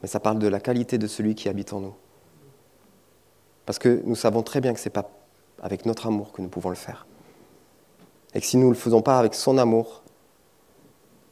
mais 0.03 0.09
ça 0.09 0.21
parle 0.21 0.39
de 0.39 0.49
la 0.49 0.61
qualité 0.61 0.99
de 0.99 1.07
celui 1.07 1.35
qui 1.35 1.49
habite 1.49 1.73
en 1.73 1.81
nous. 1.81 1.95
Parce 3.67 3.79
que 3.79 4.03
nous 4.05 4.17
savons 4.17 4.43
très 4.43 4.61
bien 4.61 4.73
que 4.73 4.81
ce 4.81 4.89
n'est 4.89 4.93
pas 4.93 5.11
avec 5.63 5.87
notre 5.87 6.07
amour 6.07 6.33
que 6.33 6.43
nous 6.43 6.49
pouvons 6.49 6.71
le 6.71 6.75
faire. 6.75 7.07
Et 8.35 8.41
que 8.41 8.47
si 8.47 8.57
nous 8.57 8.67
ne 8.67 8.73
le 8.73 8.79
faisons 8.79 9.03
pas 9.03 9.19
avec 9.19 9.35
son 9.35 9.59
amour, 9.59 10.03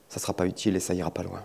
ça 0.09 0.17
ne 0.17 0.21
sera 0.21 0.33
pas 0.33 0.47
utile 0.47 0.77
et 0.77 0.81
ça 0.81 0.95
ira 0.95 1.11
pas 1.11 1.23
loin. 1.23 1.45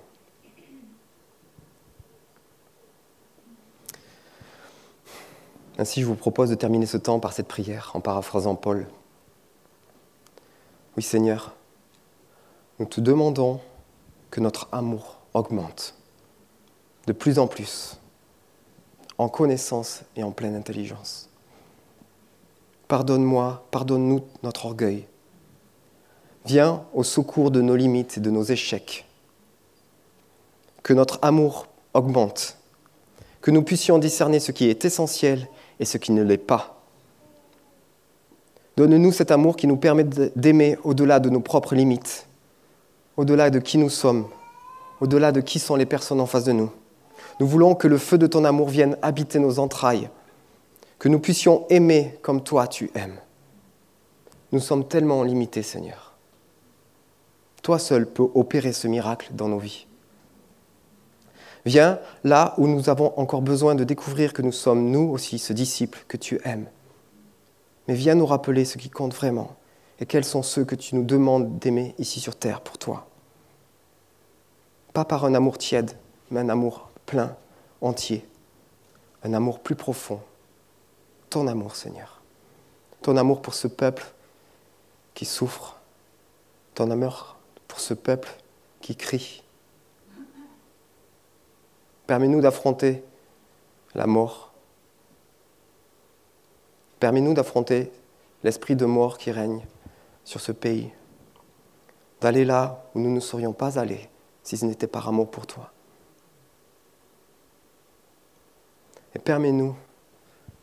Ainsi, 5.77 6.01
je 6.01 6.05
vous 6.05 6.15
propose 6.15 6.49
de 6.49 6.55
terminer 6.55 6.85
ce 6.85 6.97
temps 6.97 7.19
par 7.19 7.33
cette 7.33 7.47
prière 7.47 7.91
en 7.95 7.99
paraphrasant 7.99 8.55
Paul. 8.55 8.87
Oui 10.95 11.03
Seigneur, 11.03 11.53
nous 12.79 12.85
te 12.85 13.01
demandons 13.01 13.59
que 14.31 14.39
notre 14.39 14.69
amour 14.71 15.19
augmente 15.33 15.95
de 17.07 17.13
plus 17.13 17.39
en 17.39 17.47
plus, 17.47 17.99
en 19.17 19.29
connaissance 19.29 20.01
et 20.15 20.23
en 20.23 20.31
pleine 20.31 20.55
intelligence. 20.55 21.29
Pardonne-moi, 22.87 23.65
pardonne-nous 23.71 24.23
notre 24.43 24.65
orgueil. 24.65 25.05
Viens 26.45 26.85
au 26.93 27.03
secours 27.03 27.49
de 27.49 27.61
nos 27.61 27.75
limites 27.75 28.17
et 28.17 28.21
de 28.21 28.29
nos 28.29 28.43
échecs. 28.43 29.05
Que 30.83 30.93
notre 30.93 31.17
amour 31.23 31.67
augmente, 31.93 32.57
que 33.41 33.49
nous 33.49 33.63
puissions 33.63 33.97
discerner 33.97 34.39
ce 34.39 34.51
qui 34.51 34.69
est 34.69 34.85
essentiel 34.85 35.47
et 35.79 35.85
ce 35.85 35.97
qui 35.97 36.11
ne 36.11 36.21
l'est 36.21 36.37
pas. 36.37 36.83
Donne-nous 38.77 39.11
cet 39.11 39.31
amour 39.31 39.55
qui 39.55 39.67
nous 39.67 39.77
permet 39.77 40.03
d'aimer 40.03 40.77
au-delà 40.83 41.19
de 41.19 41.29
nos 41.29 41.39
propres 41.39 41.75
limites, 41.75 42.27
au-delà 43.17 43.49
de 43.49 43.59
qui 43.59 43.77
nous 43.77 43.89
sommes, 43.89 44.27
au-delà 44.99 45.31
de 45.31 45.41
qui 45.41 45.59
sont 45.59 45.75
les 45.75 45.85
personnes 45.85 46.19
en 46.19 46.25
face 46.25 46.43
de 46.43 46.51
nous. 46.51 46.71
Nous 47.39 47.47
voulons 47.47 47.75
que 47.75 47.87
le 47.87 47.97
feu 47.97 48.17
de 48.17 48.27
ton 48.27 48.45
amour 48.45 48.69
vienne 48.69 48.97
habiter 49.01 49.39
nos 49.39 49.59
entrailles, 49.59 50.09
que 50.99 51.09
nous 51.09 51.19
puissions 51.19 51.65
aimer 51.69 52.17
comme 52.21 52.41
toi 52.41 52.67
tu 52.67 52.89
aimes. 52.95 53.19
Nous 54.51 54.59
sommes 54.59 54.87
tellement 54.87 55.23
limités, 55.23 55.63
Seigneur. 55.63 56.13
Toi 57.61 57.79
seul 57.79 58.05
peux 58.05 58.27
opérer 58.35 58.73
ce 58.73 58.87
miracle 58.87 59.29
dans 59.33 59.49
nos 59.49 59.59
vies. 59.59 59.87
Viens 61.65 61.99
là 62.23 62.53
où 62.57 62.67
nous 62.67 62.89
avons 62.89 63.11
encore 63.17 63.41
besoin 63.41 63.73
de 63.75 63.83
découvrir 63.83 64.33
que 64.33 64.43
nous 64.43 64.51
sommes, 64.51 64.91
nous 64.91 65.09
aussi, 65.09 65.39
ce 65.39 65.51
disciple 65.51 66.05
que 66.07 66.15
tu 66.15 66.39
aimes. 66.45 66.67
Mais 67.87 67.95
viens 67.95 68.15
nous 68.15 68.25
rappeler 68.25 68.65
ce 68.65 68.77
qui 68.77 68.89
compte 68.89 69.15
vraiment 69.15 69.55
et 69.99 70.05
quels 70.05 70.25
sont 70.25 70.43
ceux 70.43 70.63
que 70.63 70.75
tu 70.75 70.95
nous 70.95 71.03
demandes 71.03 71.57
d'aimer 71.59 71.95
ici 71.97 72.19
sur 72.19 72.35
terre 72.35 72.61
pour 72.61 72.77
toi. 72.77 73.07
Pas 74.93 75.05
par 75.05 75.25
un 75.25 75.33
amour 75.33 75.57
tiède, 75.57 75.91
mais 76.29 76.39
un 76.39 76.49
amour 76.49 76.89
plein, 77.05 77.35
entier, 77.81 78.25
un 79.23 79.33
amour 79.33 79.59
plus 79.59 79.75
profond. 79.75 80.21
Ton 81.29 81.47
amour, 81.47 81.75
Seigneur. 81.75 82.21
Ton 83.01 83.17
amour 83.17 83.41
pour 83.41 83.53
ce 83.53 83.67
peuple 83.67 84.05
qui 85.13 85.25
souffre. 85.25 85.77
Ton 86.73 86.91
amour 86.91 87.35
pour 87.67 87.79
ce 87.79 87.93
peuple 87.93 88.29
qui 88.81 88.95
crie. 88.95 89.43
Permets-nous 92.07 92.41
d'affronter 92.41 93.03
la 93.95 94.05
mort. 94.05 94.53
Permets-nous 96.99 97.33
d'affronter 97.33 97.91
l'esprit 98.43 98.75
de 98.75 98.85
mort 98.85 99.17
qui 99.17 99.31
règne 99.31 99.65
sur 100.23 100.39
ce 100.39 100.51
pays. 100.51 100.91
D'aller 102.21 102.45
là 102.45 102.85
où 102.93 102.99
nous 102.99 103.13
ne 103.13 103.19
serions 103.19 103.53
pas 103.53 103.79
allés 103.79 104.09
si 104.43 104.57
ce 104.57 104.65
n'était 104.65 104.87
par 104.87 105.07
amour 105.07 105.29
pour 105.29 105.47
toi. 105.47 105.71
Et 109.15 109.19
permets-nous 109.19 109.75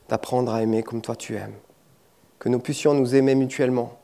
d'apprendre 0.08 0.52
à 0.52 0.62
aimer 0.62 0.82
comme 0.82 1.00
toi 1.00 1.16
tu 1.16 1.36
aimes. 1.36 1.54
Que 2.38 2.48
nous 2.48 2.58
puissions 2.58 2.94
nous 2.94 3.14
aimer 3.14 3.34
mutuellement. 3.34 3.98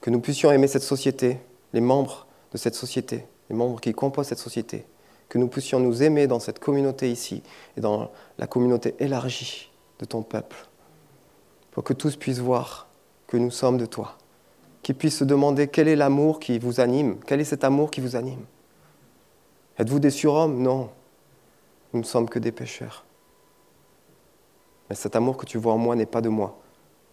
Que 0.00 0.10
nous 0.10 0.20
puissions 0.20 0.52
aimer 0.52 0.68
cette 0.68 0.82
société, 0.82 1.38
les 1.72 1.80
membres 1.80 2.26
de 2.52 2.58
cette 2.58 2.74
société, 2.74 3.24
les 3.48 3.56
membres 3.56 3.80
qui 3.80 3.92
composent 3.92 4.26
cette 4.26 4.38
société. 4.38 4.84
Que 5.28 5.38
nous 5.38 5.48
puissions 5.48 5.80
nous 5.80 6.02
aimer 6.02 6.26
dans 6.26 6.40
cette 6.40 6.58
communauté 6.58 7.10
ici 7.10 7.42
et 7.76 7.80
dans 7.80 8.10
la 8.38 8.46
communauté 8.46 8.94
élargie 8.98 9.70
de 9.98 10.04
ton 10.04 10.22
peuple. 10.22 10.56
Pour 11.70 11.84
que 11.84 11.92
tous 11.92 12.16
puissent 12.16 12.38
voir 12.38 12.88
que 13.26 13.36
nous 13.36 13.50
sommes 13.50 13.78
de 13.78 13.86
toi. 13.86 14.16
Qu'ils 14.82 14.94
puissent 14.94 15.18
se 15.18 15.24
demander 15.24 15.68
quel 15.68 15.88
est 15.88 15.96
l'amour 15.96 16.40
qui 16.40 16.58
vous 16.58 16.80
anime, 16.80 17.18
quel 17.26 17.40
est 17.40 17.44
cet 17.44 17.64
amour 17.64 17.90
qui 17.90 18.00
vous 18.00 18.16
anime. 18.16 18.44
Êtes-vous 19.78 20.00
des 20.00 20.10
surhommes? 20.10 20.62
Non. 20.62 20.90
Nous 21.92 22.00
ne 22.00 22.04
sommes 22.04 22.28
que 22.28 22.38
des 22.38 22.52
pécheurs. 22.52 23.04
Mais 24.88 24.96
cet 24.96 25.16
amour 25.16 25.36
que 25.36 25.46
tu 25.46 25.58
vois 25.58 25.72
en 25.72 25.78
moi 25.78 25.96
n'est 25.96 26.06
pas 26.06 26.20
de 26.20 26.28
moi, 26.28 26.60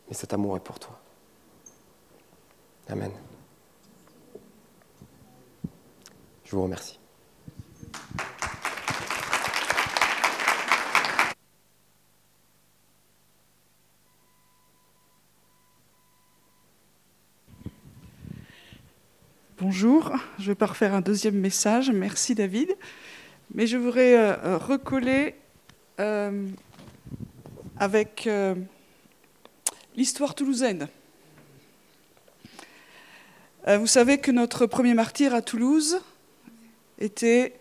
mais 0.07 0.13
cet 0.13 0.33
amour 0.33 0.55
est 0.57 0.61
pour 0.61 0.79
toi. 0.79 0.99
Amen. 2.87 3.11
Je 6.43 6.55
vous 6.55 6.63
remercie. 6.63 6.99
Bonjour, 19.57 20.11
je 20.37 20.51
vais 20.51 20.55
pas 20.55 20.67
refaire 20.67 20.93
un 20.93 21.01
deuxième 21.01 21.39
message. 21.39 21.89
Merci 21.89 22.35
David. 22.35 22.75
Mais 23.53 23.67
je 23.67 23.77
voudrais 23.77 24.17
euh, 24.17 24.35
euh, 24.43 24.57
recoller 24.57 25.35
euh, 25.99 26.47
avec 27.77 28.29
l'histoire 29.95 30.35
toulousaine. 30.35 30.87
vous 33.67 33.87
savez 33.87 34.17
que 34.17 34.31
notre 34.31 34.65
premier 34.65 34.93
martyr 34.93 35.33
à 35.33 35.41
Toulouse 35.41 35.99
était 36.99 37.57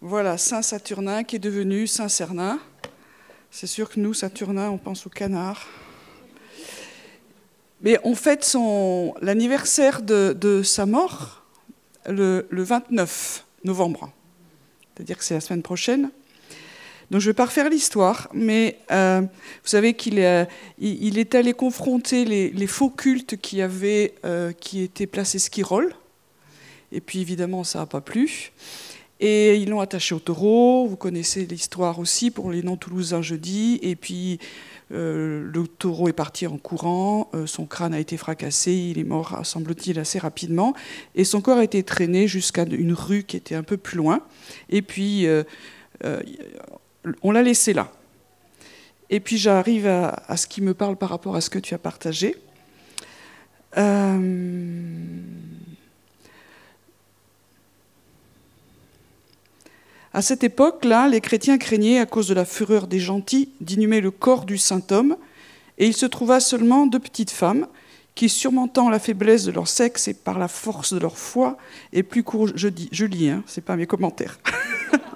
voilà, 0.00 0.36
Saint 0.36 0.62
Saturnin 0.62 1.22
qui 1.22 1.36
est 1.36 1.38
devenu 1.38 1.86
Saint 1.86 2.08
Cernin. 2.08 2.58
C'est 3.50 3.66
sûr 3.66 3.88
que 3.88 4.00
nous, 4.00 4.14
Saturnin, 4.14 4.70
on 4.70 4.78
pense 4.78 5.06
au 5.06 5.10
canard. 5.10 5.68
Mais 7.82 7.98
on 8.04 8.14
fête 8.14 8.56
l'anniversaire 9.20 10.02
de, 10.02 10.62
sa 10.64 10.86
mort 10.86 11.41
le, 12.06 12.46
29 12.50 13.44
novembre. 13.64 14.12
C'est-à-dire 14.94 15.18
que 15.18 15.24
c'est 15.24 15.34
la 15.34 15.40
semaine 15.40 15.62
prochaine. 15.62 16.10
Donc 17.10 17.20
je 17.20 17.26
ne 17.26 17.32
vais 17.32 17.36
pas 17.36 17.46
refaire 17.46 17.68
l'histoire, 17.68 18.28
mais 18.32 18.78
euh, 18.90 19.20
vous 19.20 19.68
savez 19.68 19.94
qu'il 19.94 20.46
il 20.78 21.18
est 21.18 21.34
allé 21.34 21.52
confronter 21.52 22.24
les, 22.24 22.66
faux 22.66 22.90
cultes 22.90 23.36
qui, 23.36 23.60
avaient, 23.60 24.14
euh, 24.24 24.52
qui 24.52 24.82
étaient 24.82 25.06
placés 25.06 25.38
skiroll. 25.38 25.94
Et 26.90 27.00
puis 27.00 27.20
évidemment, 27.20 27.64
ça 27.64 27.80
n'a 27.80 27.86
pas 27.86 28.00
plu. 28.00 28.52
Et 29.20 29.56
ils 29.56 29.68
l'ont 29.68 29.80
attaché 29.80 30.14
au 30.14 30.18
taureau. 30.18 30.86
Vous 30.88 30.96
connaissez 30.96 31.46
l'histoire 31.46 31.98
aussi 31.98 32.30
pour 32.30 32.50
les 32.50 32.62
non-toulousains 32.62 33.22
jeudi. 33.22 33.78
Et 33.82 33.94
puis 33.94 34.40
euh, 34.92 35.50
le 35.52 35.66
taureau 35.66 36.08
est 36.08 36.12
parti 36.12 36.46
en 36.46 36.58
courant, 36.58 37.30
euh, 37.34 37.46
son 37.46 37.64
crâne 37.64 37.94
a 37.94 38.00
été 38.00 38.16
fracassé, 38.16 38.72
il 38.72 38.98
est 38.98 39.04
mort, 39.04 39.40
semble-t-il, 39.44 39.98
assez 39.98 40.18
rapidement, 40.18 40.74
et 41.14 41.24
son 41.24 41.40
corps 41.40 41.58
a 41.58 41.64
été 41.64 41.82
traîné 41.82 42.28
jusqu'à 42.28 42.64
une 42.64 42.92
rue 42.92 43.22
qui 43.22 43.36
était 43.36 43.54
un 43.54 43.62
peu 43.62 43.78
plus 43.78 43.96
loin. 43.96 44.20
Et 44.68 44.82
puis, 44.82 45.26
euh, 45.26 45.44
on 47.22 47.30
l'a 47.32 47.42
laissé 47.42 47.72
là. 47.72 47.90
Et 49.08 49.20
puis 49.20 49.38
j'arrive 49.38 49.86
à, 49.86 50.36
ce 50.36 50.46
qui 50.46 50.62
me 50.62 50.74
parle 50.74 50.96
par 50.96 51.10
rapport 51.10 51.36
à 51.36 51.40
ce 51.40 51.50
que 51.50 51.58
tu 51.58 51.74
as 51.74 51.78
partagé. 51.78 52.36
À 60.14 60.20
cette 60.20 60.44
époque-là, 60.44 61.08
les 61.08 61.20
chrétiens 61.20 61.56
craignaient, 61.56 61.98
à 61.98 62.06
cause 62.06 62.28
de 62.28 62.34
la 62.34 62.44
fureur 62.44 62.86
des 62.86 62.98
gentils, 62.98 63.50
d'inhumer 63.60 64.00
le 64.00 64.10
corps 64.10 64.44
du 64.44 64.58
saint 64.58 64.82
homme, 64.90 65.16
et 65.78 65.86
il 65.86 65.94
se 65.94 66.04
trouva 66.04 66.38
seulement 66.38 66.86
deux 66.86 66.98
petites 66.98 67.30
femmes 67.30 67.66
qui, 68.14 68.28
surmontant 68.28 68.90
la 68.90 68.98
faiblesse 68.98 69.44
de 69.44 69.52
leur 69.52 69.68
sexe 69.68 70.08
et 70.08 70.14
par 70.14 70.38
la 70.38 70.48
force 70.48 70.92
de 70.92 70.98
leur 70.98 71.16
foi, 71.16 71.56
et 71.94 72.02
plus 72.02 72.22
courageuses, 72.22 72.56
je, 72.56 72.68
dis, 72.68 72.88
je 72.92 73.06
lis, 73.06 73.30
hein, 73.30 73.42
c'est 73.46 73.64
pas 73.64 73.76
mes 73.76 73.86
commentaires, 73.86 74.38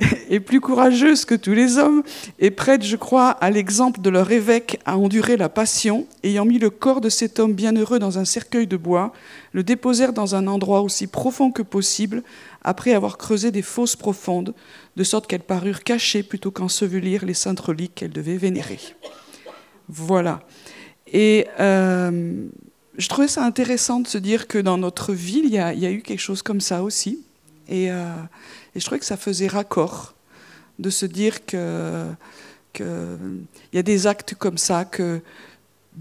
et 0.30 0.40
plus 0.40 0.60
courageuses 0.60 1.24
que 1.24 1.34
tous 1.34 1.52
les 1.52 1.78
hommes, 1.78 2.02
et 2.38 2.50
prêtes, 2.50 2.84
je 2.84 2.96
crois, 2.96 3.30
à 3.30 3.50
l'exemple 3.50 4.00
de 4.00 4.10
leur 4.10 4.30
évêque 4.30 4.80
à 4.84 4.96
endurer 4.96 5.36
la 5.36 5.48
passion, 5.48 6.06
ayant 6.22 6.44
mis 6.44 6.58
le 6.58 6.70
corps 6.70 7.00
de 7.00 7.08
cet 7.08 7.38
homme 7.38 7.52
bienheureux 7.52 7.98
dans 7.98 8.18
un 8.18 8.24
cercueil 8.24 8.66
de 8.66 8.76
bois, 8.76 9.12
le 9.52 9.62
déposèrent 9.62 10.12
dans 10.12 10.34
un 10.34 10.46
endroit 10.46 10.80
aussi 10.80 11.06
profond 11.06 11.50
que 11.50 11.62
possible, 11.62 12.22
après 12.62 12.94
avoir 12.94 13.18
creusé 13.18 13.50
des 13.50 13.62
fosses 13.62 13.96
profondes, 13.96 14.54
de 14.96 15.04
sorte 15.04 15.26
qu'elles 15.26 15.40
parurent 15.40 15.82
cachées 15.82 16.22
plutôt 16.22 16.50
qu'ensevelir 16.50 17.24
les 17.24 17.34
saintes 17.34 17.60
reliques 17.60 17.94
qu'elles 17.94 18.12
devaient 18.12 18.36
vénérer. 18.36 18.78
Voilà. 19.88 20.40
Et 21.12 21.46
euh, 21.58 22.46
je 22.96 23.08
trouvais 23.08 23.28
ça 23.28 23.44
intéressant 23.44 24.00
de 24.00 24.06
se 24.06 24.18
dire 24.18 24.46
que 24.46 24.58
dans 24.58 24.78
notre 24.78 25.12
ville, 25.12 25.46
il 25.46 25.52
y 25.52 25.58
a, 25.58 25.90
eu 25.90 26.02
quelque 26.02 26.20
chose 26.20 26.42
comme 26.42 26.60
ça 26.60 26.82
aussi. 26.82 27.24
Euh, 27.70 28.14
et, 28.74 28.80
je 28.80 28.84
trouvais 28.84 28.98
que 28.98 29.04
ça 29.04 29.16
faisait 29.16 29.46
raccord 29.46 30.14
de 30.78 30.90
se 30.90 31.06
dire 31.06 31.44
que 31.44 32.06
qu'il 32.72 32.86
y 33.72 33.78
a 33.78 33.82
des 33.82 34.06
actes 34.06 34.34
comme 34.34 34.56
ça 34.56 34.84
que 34.84 35.20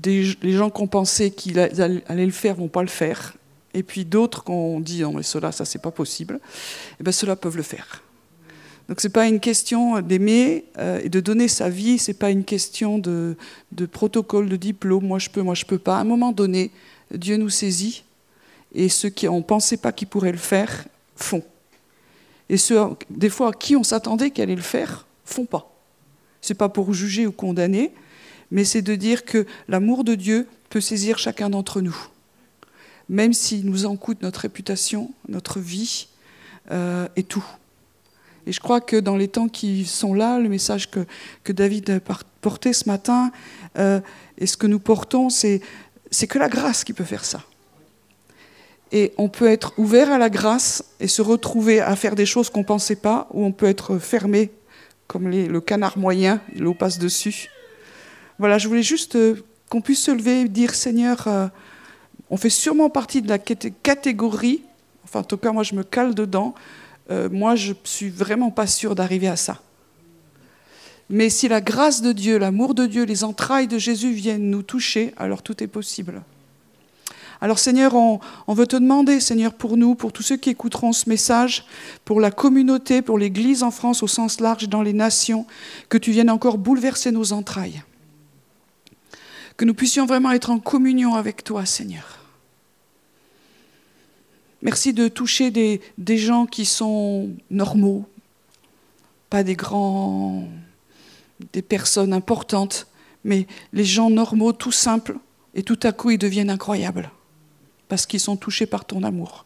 les 0.03 0.53
gens 0.53 0.69
qu'on 0.69 0.87
pensait 0.87 1.31
qu'ils 1.31 1.59
allaient 1.59 2.25
le 2.25 2.31
faire 2.31 2.55
vont 2.55 2.67
pas 2.67 2.83
le 2.83 2.89
faire. 2.89 3.33
Et 3.73 3.81
puis 3.81 4.05
d'autres 4.05 4.43
qu'on 4.43 4.79
dit 4.79 5.01
non 5.01 5.13
mais 5.13 5.23
cela 5.23 5.51
ça 5.51 5.65
c'est 5.65 5.81
pas 5.81 5.91
possible, 5.91 6.35
et 6.35 6.95
eh 6.99 7.03
ben 7.03 7.11
ceux-là 7.11 7.35
peuvent 7.35 7.57
le 7.57 7.63
faire. 7.63 8.03
Donc 8.87 9.01
ce 9.01 9.07
n'est 9.07 9.11
pas 9.11 9.27
une 9.27 9.39
question 9.39 10.01
d'aimer 10.01 10.65
euh, 10.79 10.99
et 11.03 11.09
de 11.09 11.19
donner 11.19 11.47
sa 11.47 11.69
vie, 11.69 11.99
ce 11.99 12.09
n'est 12.09 12.17
pas 12.17 12.31
une 12.31 12.43
question 12.43 12.97
de, 12.97 13.35
protocole, 13.91 14.49
de 14.49 14.55
diplôme, 14.55 15.05
moi 15.05 15.19
je 15.19 15.29
peux, 15.29 15.43
moi 15.43 15.53
je 15.53 15.65
peux 15.65 15.77
pas. 15.77 15.97
À 15.97 16.01
un 16.01 16.05
moment 16.05 16.31
donné, 16.31 16.71
Dieu 17.13 17.37
nous 17.37 17.49
saisit 17.49 18.03
et 18.73 18.89
ceux 18.89 19.09
qui 19.09 19.29
ne 19.29 19.41
pensaient 19.41 19.77
pas 19.77 19.91
qu'ils 19.91 20.07
pourraient 20.07 20.31
le 20.31 20.39
faire, 20.39 20.85
font. 21.15 21.43
Et 22.49 22.57
ceux, 22.57 22.79
des 23.09 23.29
fois, 23.29 23.49
à 23.49 23.53
qui 23.53 23.75
on 23.75 23.83
s'attendait 23.83 24.31
qu'ils 24.31 24.43
allaient 24.43 24.55
le 24.55 24.61
faire, 24.61 25.05
font 25.23 25.45
pas. 25.45 25.71
Ce 26.41 26.53
n'est 26.53 26.57
pas 26.57 26.69
pour 26.69 26.93
juger 26.93 27.27
ou 27.27 27.31
condamner, 27.31 27.93
mais 28.51 28.63
c'est 28.63 28.81
de 28.81 28.95
dire 28.95 29.25
que 29.25 29.45
l'amour 29.67 30.03
de 30.03 30.15
Dieu 30.15 30.47
peut 30.69 30.81
saisir 30.81 31.17
chacun 31.17 31.49
d'entre 31.49 31.81
nous. 31.81 31.95
Même 33.07 33.33
s'il 33.33 33.65
nous 33.65 33.85
en 33.85 33.95
coûte 33.95 34.21
notre 34.21 34.41
réputation, 34.41 35.11
notre 35.27 35.59
vie 35.59 36.07
euh, 36.71 37.07
et 37.15 37.23
tout. 37.23 37.45
Et 38.45 38.51
je 38.51 38.59
crois 38.59 38.81
que 38.81 38.95
dans 38.95 39.15
les 39.15 39.27
temps 39.27 39.47
qui 39.47 39.85
sont 39.85 40.13
là, 40.13 40.39
le 40.39 40.49
message 40.49 40.89
que, 40.89 41.51
David 41.51 41.89
a 41.89 41.99
porté 42.41 42.73
ce 42.73 42.87
matin, 42.87 43.31
euh, 43.77 43.99
et 44.37 44.47
ce 44.47 44.57
que 44.57 44.67
nous 44.67 44.79
portons, 44.79 45.29
c'est, 45.29 45.61
c'est 46.09 46.27
que 46.27 46.39
la 46.39 46.49
grâce 46.49 46.83
qui 46.83 46.93
peut 46.93 47.03
faire 47.03 47.25
ça. 47.25 47.43
Et 48.91 49.13
on 49.17 49.29
peut 49.29 49.47
être 49.47 49.73
ouvert 49.77 50.11
à 50.11 50.17
la 50.17 50.29
grâce 50.29 50.83
et 50.99 51.07
se 51.07 51.21
retrouver 51.21 51.79
à 51.79 51.95
faire 51.95 52.15
des 52.15 52.25
choses 52.25 52.49
qu'on 52.49 52.61
ne 52.61 52.65
pensait 52.65 52.95
pas, 52.95 53.27
ou 53.33 53.45
on 53.45 53.51
peut 53.51 53.67
être 53.67 53.99
fermé, 53.99 54.51
comme 55.07 55.29
le 55.29 55.61
canard 55.61 55.97
moyen, 55.97 56.41
l'eau 56.55 56.73
passe 56.73 56.97
dessus. 56.97 57.49
Voilà, 58.39 58.57
je 58.57 58.67
voulais 58.67 58.83
juste 58.83 59.15
euh, 59.15 59.35
qu'on 59.69 59.81
puisse 59.81 60.03
se 60.03 60.11
lever 60.11 60.41
et 60.41 60.47
dire 60.47 60.73
Seigneur, 60.73 61.27
euh, 61.27 61.47
on 62.29 62.37
fait 62.37 62.49
sûrement 62.49 62.89
partie 62.89 63.21
de 63.21 63.27
la 63.27 63.37
catégorie, 63.37 64.63
enfin 65.03 65.19
en 65.19 65.23
tout 65.23 65.37
cas 65.37 65.51
moi 65.51 65.63
je 65.63 65.75
me 65.75 65.83
cale 65.83 66.15
dedans, 66.15 66.55
euh, 67.11 67.29
moi, 67.31 67.55
je 67.55 67.73
suis 67.83 68.09
vraiment 68.09 68.51
pas 68.51 68.67
sûre 68.67 68.95
d'arriver 68.95 69.27
à 69.27 69.35
ça. 69.35 69.61
Mais 71.09 71.29
si 71.29 71.47
la 71.47 71.59
grâce 71.59 72.01
de 72.01 72.11
Dieu, 72.11 72.37
l'amour 72.37 72.75
de 72.75 72.85
Dieu, 72.85 73.03
les 73.03 73.23
entrailles 73.23 73.67
de 73.67 73.79
Jésus 73.79 74.11
viennent 74.11 74.49
nous 74.49 74.61
toucher, 74.61 75.13
alors 75.17 75.41
tout 75.41 75.63
est 75.63 75.67
possible. 75.67 76.21
Alors 77.41 77.57
Seigneur, 77.57 77.95
on, 77.95 78.19
veut 78.49 78.67
te 78.67 78.75
demander, 78.75 79.21
Seigneur, 79.21 79.53
pour 79.53 79.77
nous, 79.77 79.95
pour 79.95 80.11
tous 80.11 80.23
ceux 80.23 80.35
qui 80.35 80.49
écouteront 80.49 80.91
ce 80.91 81.07
message, 81.07 81.65
pour 82.03 82.19
la 82.19 82.31
communauté, 82.31 83.01
pour 83.01 83.17
l'Église 83.17 83.63
en 83.63 83.71
France 83.71 84.03
au 84.03 84.07
sens 84.07 84.41
large, 84.41 84.67
dans 84.67 84.81
les 84.81 84.91
nations, 84.91 85.47
que 85.87 85.97
tu 85.97 86.11
viennes 86.11 86.29
encore 86.29 86.57
bouleverser 86.57 87.11
nos 87.11 87.31
entrailles. 87.31 87.81
Que 89.55 89.63
nous 89.63 89.73
puissions 89.73 90.05
vraiment 90.05 90.31
être 90.31 90.49
en 90.49 90.59
communion 90.59 91.15
avec 91.15 91.43
toi, 91.45 91.65
Seigneur. 91.65 92.19
Merci 94.61 94.91
de 94.91 95.07
toucher 95.07 95.51
des, 95.51 96.17
gens 96.17 96.45
qui 96.45 96.65
sont 96.65 97.29
normaux, 97.49 98.05
pas 99.29 99.43
des 99.43 99.55
grands, 99.55 100.43
des 101.53 101.61
personnes 101.61 102.11
importantes, 102.11 102.87
mais 103.23 103.47
les 103.71 103.85
gens 103.85 104.09
normaux, 104.09 104.51
tout 104.51 104.73
simples, 104.73 105.17
et 105.55 105.63
tout 105.63 105.79
à 105.83 105.93
coup 105.93 106.11
ils 106.11 106.17
deviennent 106.17 106.49
incroyables, 106.49 107.09
parce 107.89 108.05
qu'ils 108.05 108.21
sont 108.21 108.37
touchés 108.37 108.65
par 108.65 108.85
ton 108.85 109.03
amour. 109.03 109.45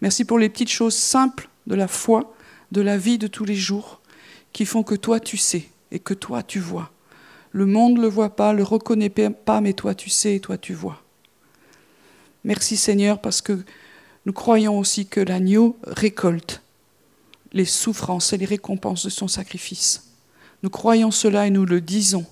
Merci 0.00 0.24
pour 0.24 0.38
les 0.38 0.48
petites 0.48 0.70
choses 0.70 0.96
simples 0.96 1.48
de 1.68 1.76
la 1.76 1.86
foi, 1.86 2.34
de 2.72 2.80
la 2.80 2.98
vie 2.98 3.18
de 3.18 3.28
tous 3.28 3.44
les 3.44 3.54
jours, 3.54 4.00
qui 4.52 4.66
font 4.66 4.82
que 4.82 4.96
toi 4.96 5.20
tu 5.20 5.36
sais 5.36 5.68
et 5.92 6.00
que 6.00 6.14
toi 6.14 6.42
tu 6.42 6.58
vois. 6.58 6.90
Le 7.52 7.66
monde 7.66 7.98
ne 7.98 8.02
le 8.02 8.08
voit 8.08 8.34
pas, 8.34 8.52
le 8.52 8.64
reconnaît 8.64 9.10
pas, 9.10 9.60
mais 9.60 9.74
toi 9.74 9.94
tu 9.94 10.10
sais 10.10 10.36
et 10.36 10.40
toi 10.40 10.58
tu 10.58 10.74
vois. 10.74 11.02
Merci 12.44 12.76
Seigneur 12.76 13.20
parce 13.20 13.40
que 13.40 13.62
nous 14.26 14.32
croyons 14.32 14.78
aussi 14.78 15.06
que 15.06 15.20
l'agneau 15.20 15.76
récolte 15.86 16.62
les 17.52 17.64
souffrances 17.64 18.32
et 18.32 18.38
les 18.38 18.46
récompenses 18.46 19.04
de 19.04 19.10
son 19.10 19.28
sacrifice. 19.28 20.08
Nous 20.62 20.70
croyons 20.70 21.10
cela 21.10 21.46
et 21.46 21.50
nous 21.50 21.66
le 21.66 21.80
disons. 21.80 22.24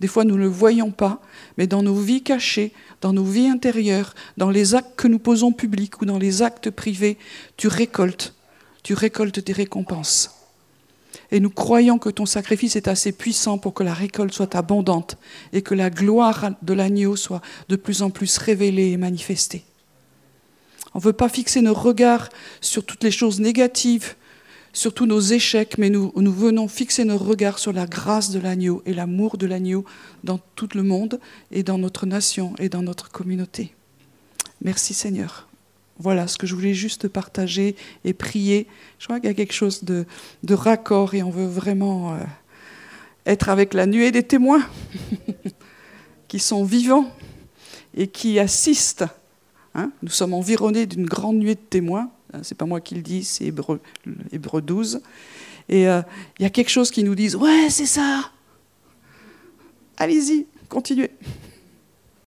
Des 0.00 0.06
fois, 0.06 0.24
nous 0.24 0.36
ne 0.36 0.40
le 0.40 0.48
voyons 0.48 0.90
pas, 0.90 1.20
mais 1.56 1.66
dans 1.66 1.82
nos 1.82 1.96
vies 1.96 2.22
cachées, 2.22 2.72
dans 3.00 3.12
nos 3.12 3.24
vies 3.24 3.48
intérieures, 3.48 4.14
dans 4.36 4.50
les 4.50 4.74
actes 4.74 4.96
que 4.96 5.08
nous 5.08 5.18
posons 5.18 5.52
publics 5.52 6.00
ou 6.00 6.04
dans 6.04 6.18
les 6.18 6.42
actes 6.42 6.70
privés, 6.70 7.18
tu 7.56 7.68
récoltes, 7.68 8.34
tu 8.82 8.94
récoltes 8.94 9.40
des 9.40 9.52
récompenses. 9.52 10.34
Et 11.30 11.40
nous 11.40 11.50
croyons 11.50 11.98
que 11.98 12.08
ton 12.08 12.26
sacrifice 12.26 12.76
est 12.76 12.88
assez 12.88 13.12
puissant 13.12 13.58
pour 13.58 13.74
que 13.74 13.82
la 13.82 13.92
récolte 13.92 14.32
soit 14.32 14.54
abondante 14.54 15.18
et 15.52 15.62
que 15.62 15.74
la 15.74 15.90
gloire 15.90 16.52
de 16.62 16.72
l'agneau 16.72 17.16
soit 17.16 17.42
de 17.68 17.76
plus 17.76 18.02
en 18.02 18.10
plus 18.10 18.38
révélée 18.38 18.92
et 18.92 18.96
manifestée. 18.96 19.64
On 20.94 20.98
ne 20.98 21.04
veut 21.04 21.12
pas 21.12 21.28
fixer 21.28 21.60
nos 21.60 21.74
regards 21.74 22.28
sur 22.60 22.84
toutes 22.84 23.04
les 23.04 23.10
choses 23.10 23.40
négatives, 23.40 24.14
sur 24.78 24.94
tous 24.94 25.06
nos 25.06 25.18
échecs, 25.18 25.76
mais 25.76 25.90
nous, 25.90 26.12
venons 26.14 26.68
fixer 26.68 27.04
nos 27.04 27.18
regards 27.18 27.58
sur 27.58 27.72
la 27.72 27.84
grâce 27.84 28.30
de 28.30 28.38
l'agneau 28.38 28.80
et 28.86 28.94
l'amour 28.94 29.36
de 29.36 29.44
l'agneau 29.44 29.84
dans 30.22 30.38
tout 30.54 30.68
le 30.74 30.84
monde 30.84 31.18
et 31.50 31.64
dans 31.64 31.78
notre 31.78 32.06
nation 32.06 32.54
et 32.60 32.68
dans 32.68 32.82
notre 32.82 33.10
communauté. 33.10 33.74
Merci 34.62 34.94
Seigneur. 34.94 35.48
Voilà 35.98 36.28
ce 36.28 36.38
que 36.38 36.46
je 36.46 36.54
voulais 36.54 36.74
juste 36.74 37.08
partager 37.08 37.74
et 38.04 38.12
prier. 38.12 38.68
Je 39.00 39.06
crois 39.06 39.18
qu'il 39.18 39.28
y 39.28 39.32
a 39.32 39.34
quelque 39.34 39.52
chose 39.52 39.82
de, 39.82 40.06
raccord 40.48 41.12
et 41.14 41.24
on 41.24 41.30
veut 41.30 41.48
vraiment 41.48 42.14
euh, 42.14 42.18
être 43.26 43.48
avec 43.48 43.74
la 43.74 43.86
nuée 43.86 44.12
des 44.12 44.22
témoins 44.22 44.64
qui 46.28 46.38
sont 46.38 46.62
vivants 46.62 47.12
et 47.96 48.06
qui 48.06 48.38
assistent 48.38 49.06
Hein, 49.78 49.92
nous 50.02 50.10
sommes 50.10 50.34
environnés 50.34 50.86
d'une 50.86 51.06
grande 51.06 51.36
nuée 51.36 51.54
de 51.54 51.60
témoins. 51.60 52.10
Hein, 52.32 52.40
c'est 52.42 52.56
pas 52.56 52.66
moi 52.66 52.80
qui 52.80 52.94
le 52.94 53.02
dis, 53.02 53.24
c'est 53.24 53.44
Hébreu, 53.44 53.80
12. 54.60 55.00
Et 55.68 55.88
euh, 55.88 56.02
il 56.38 56.42
y 56.42 56.46
a 56.46 56.50
quelque 56.50 56.70
chose 56.70 56.90
qui 56.90 57.04
nous 57.04 57.14
dit 57.14 57.34
Ouais, 57.36 57.68
c'est 57.70 57.86
ça 57.86 58.30
Allez-y, 59.96 60.46
continuez. 60.68 61.10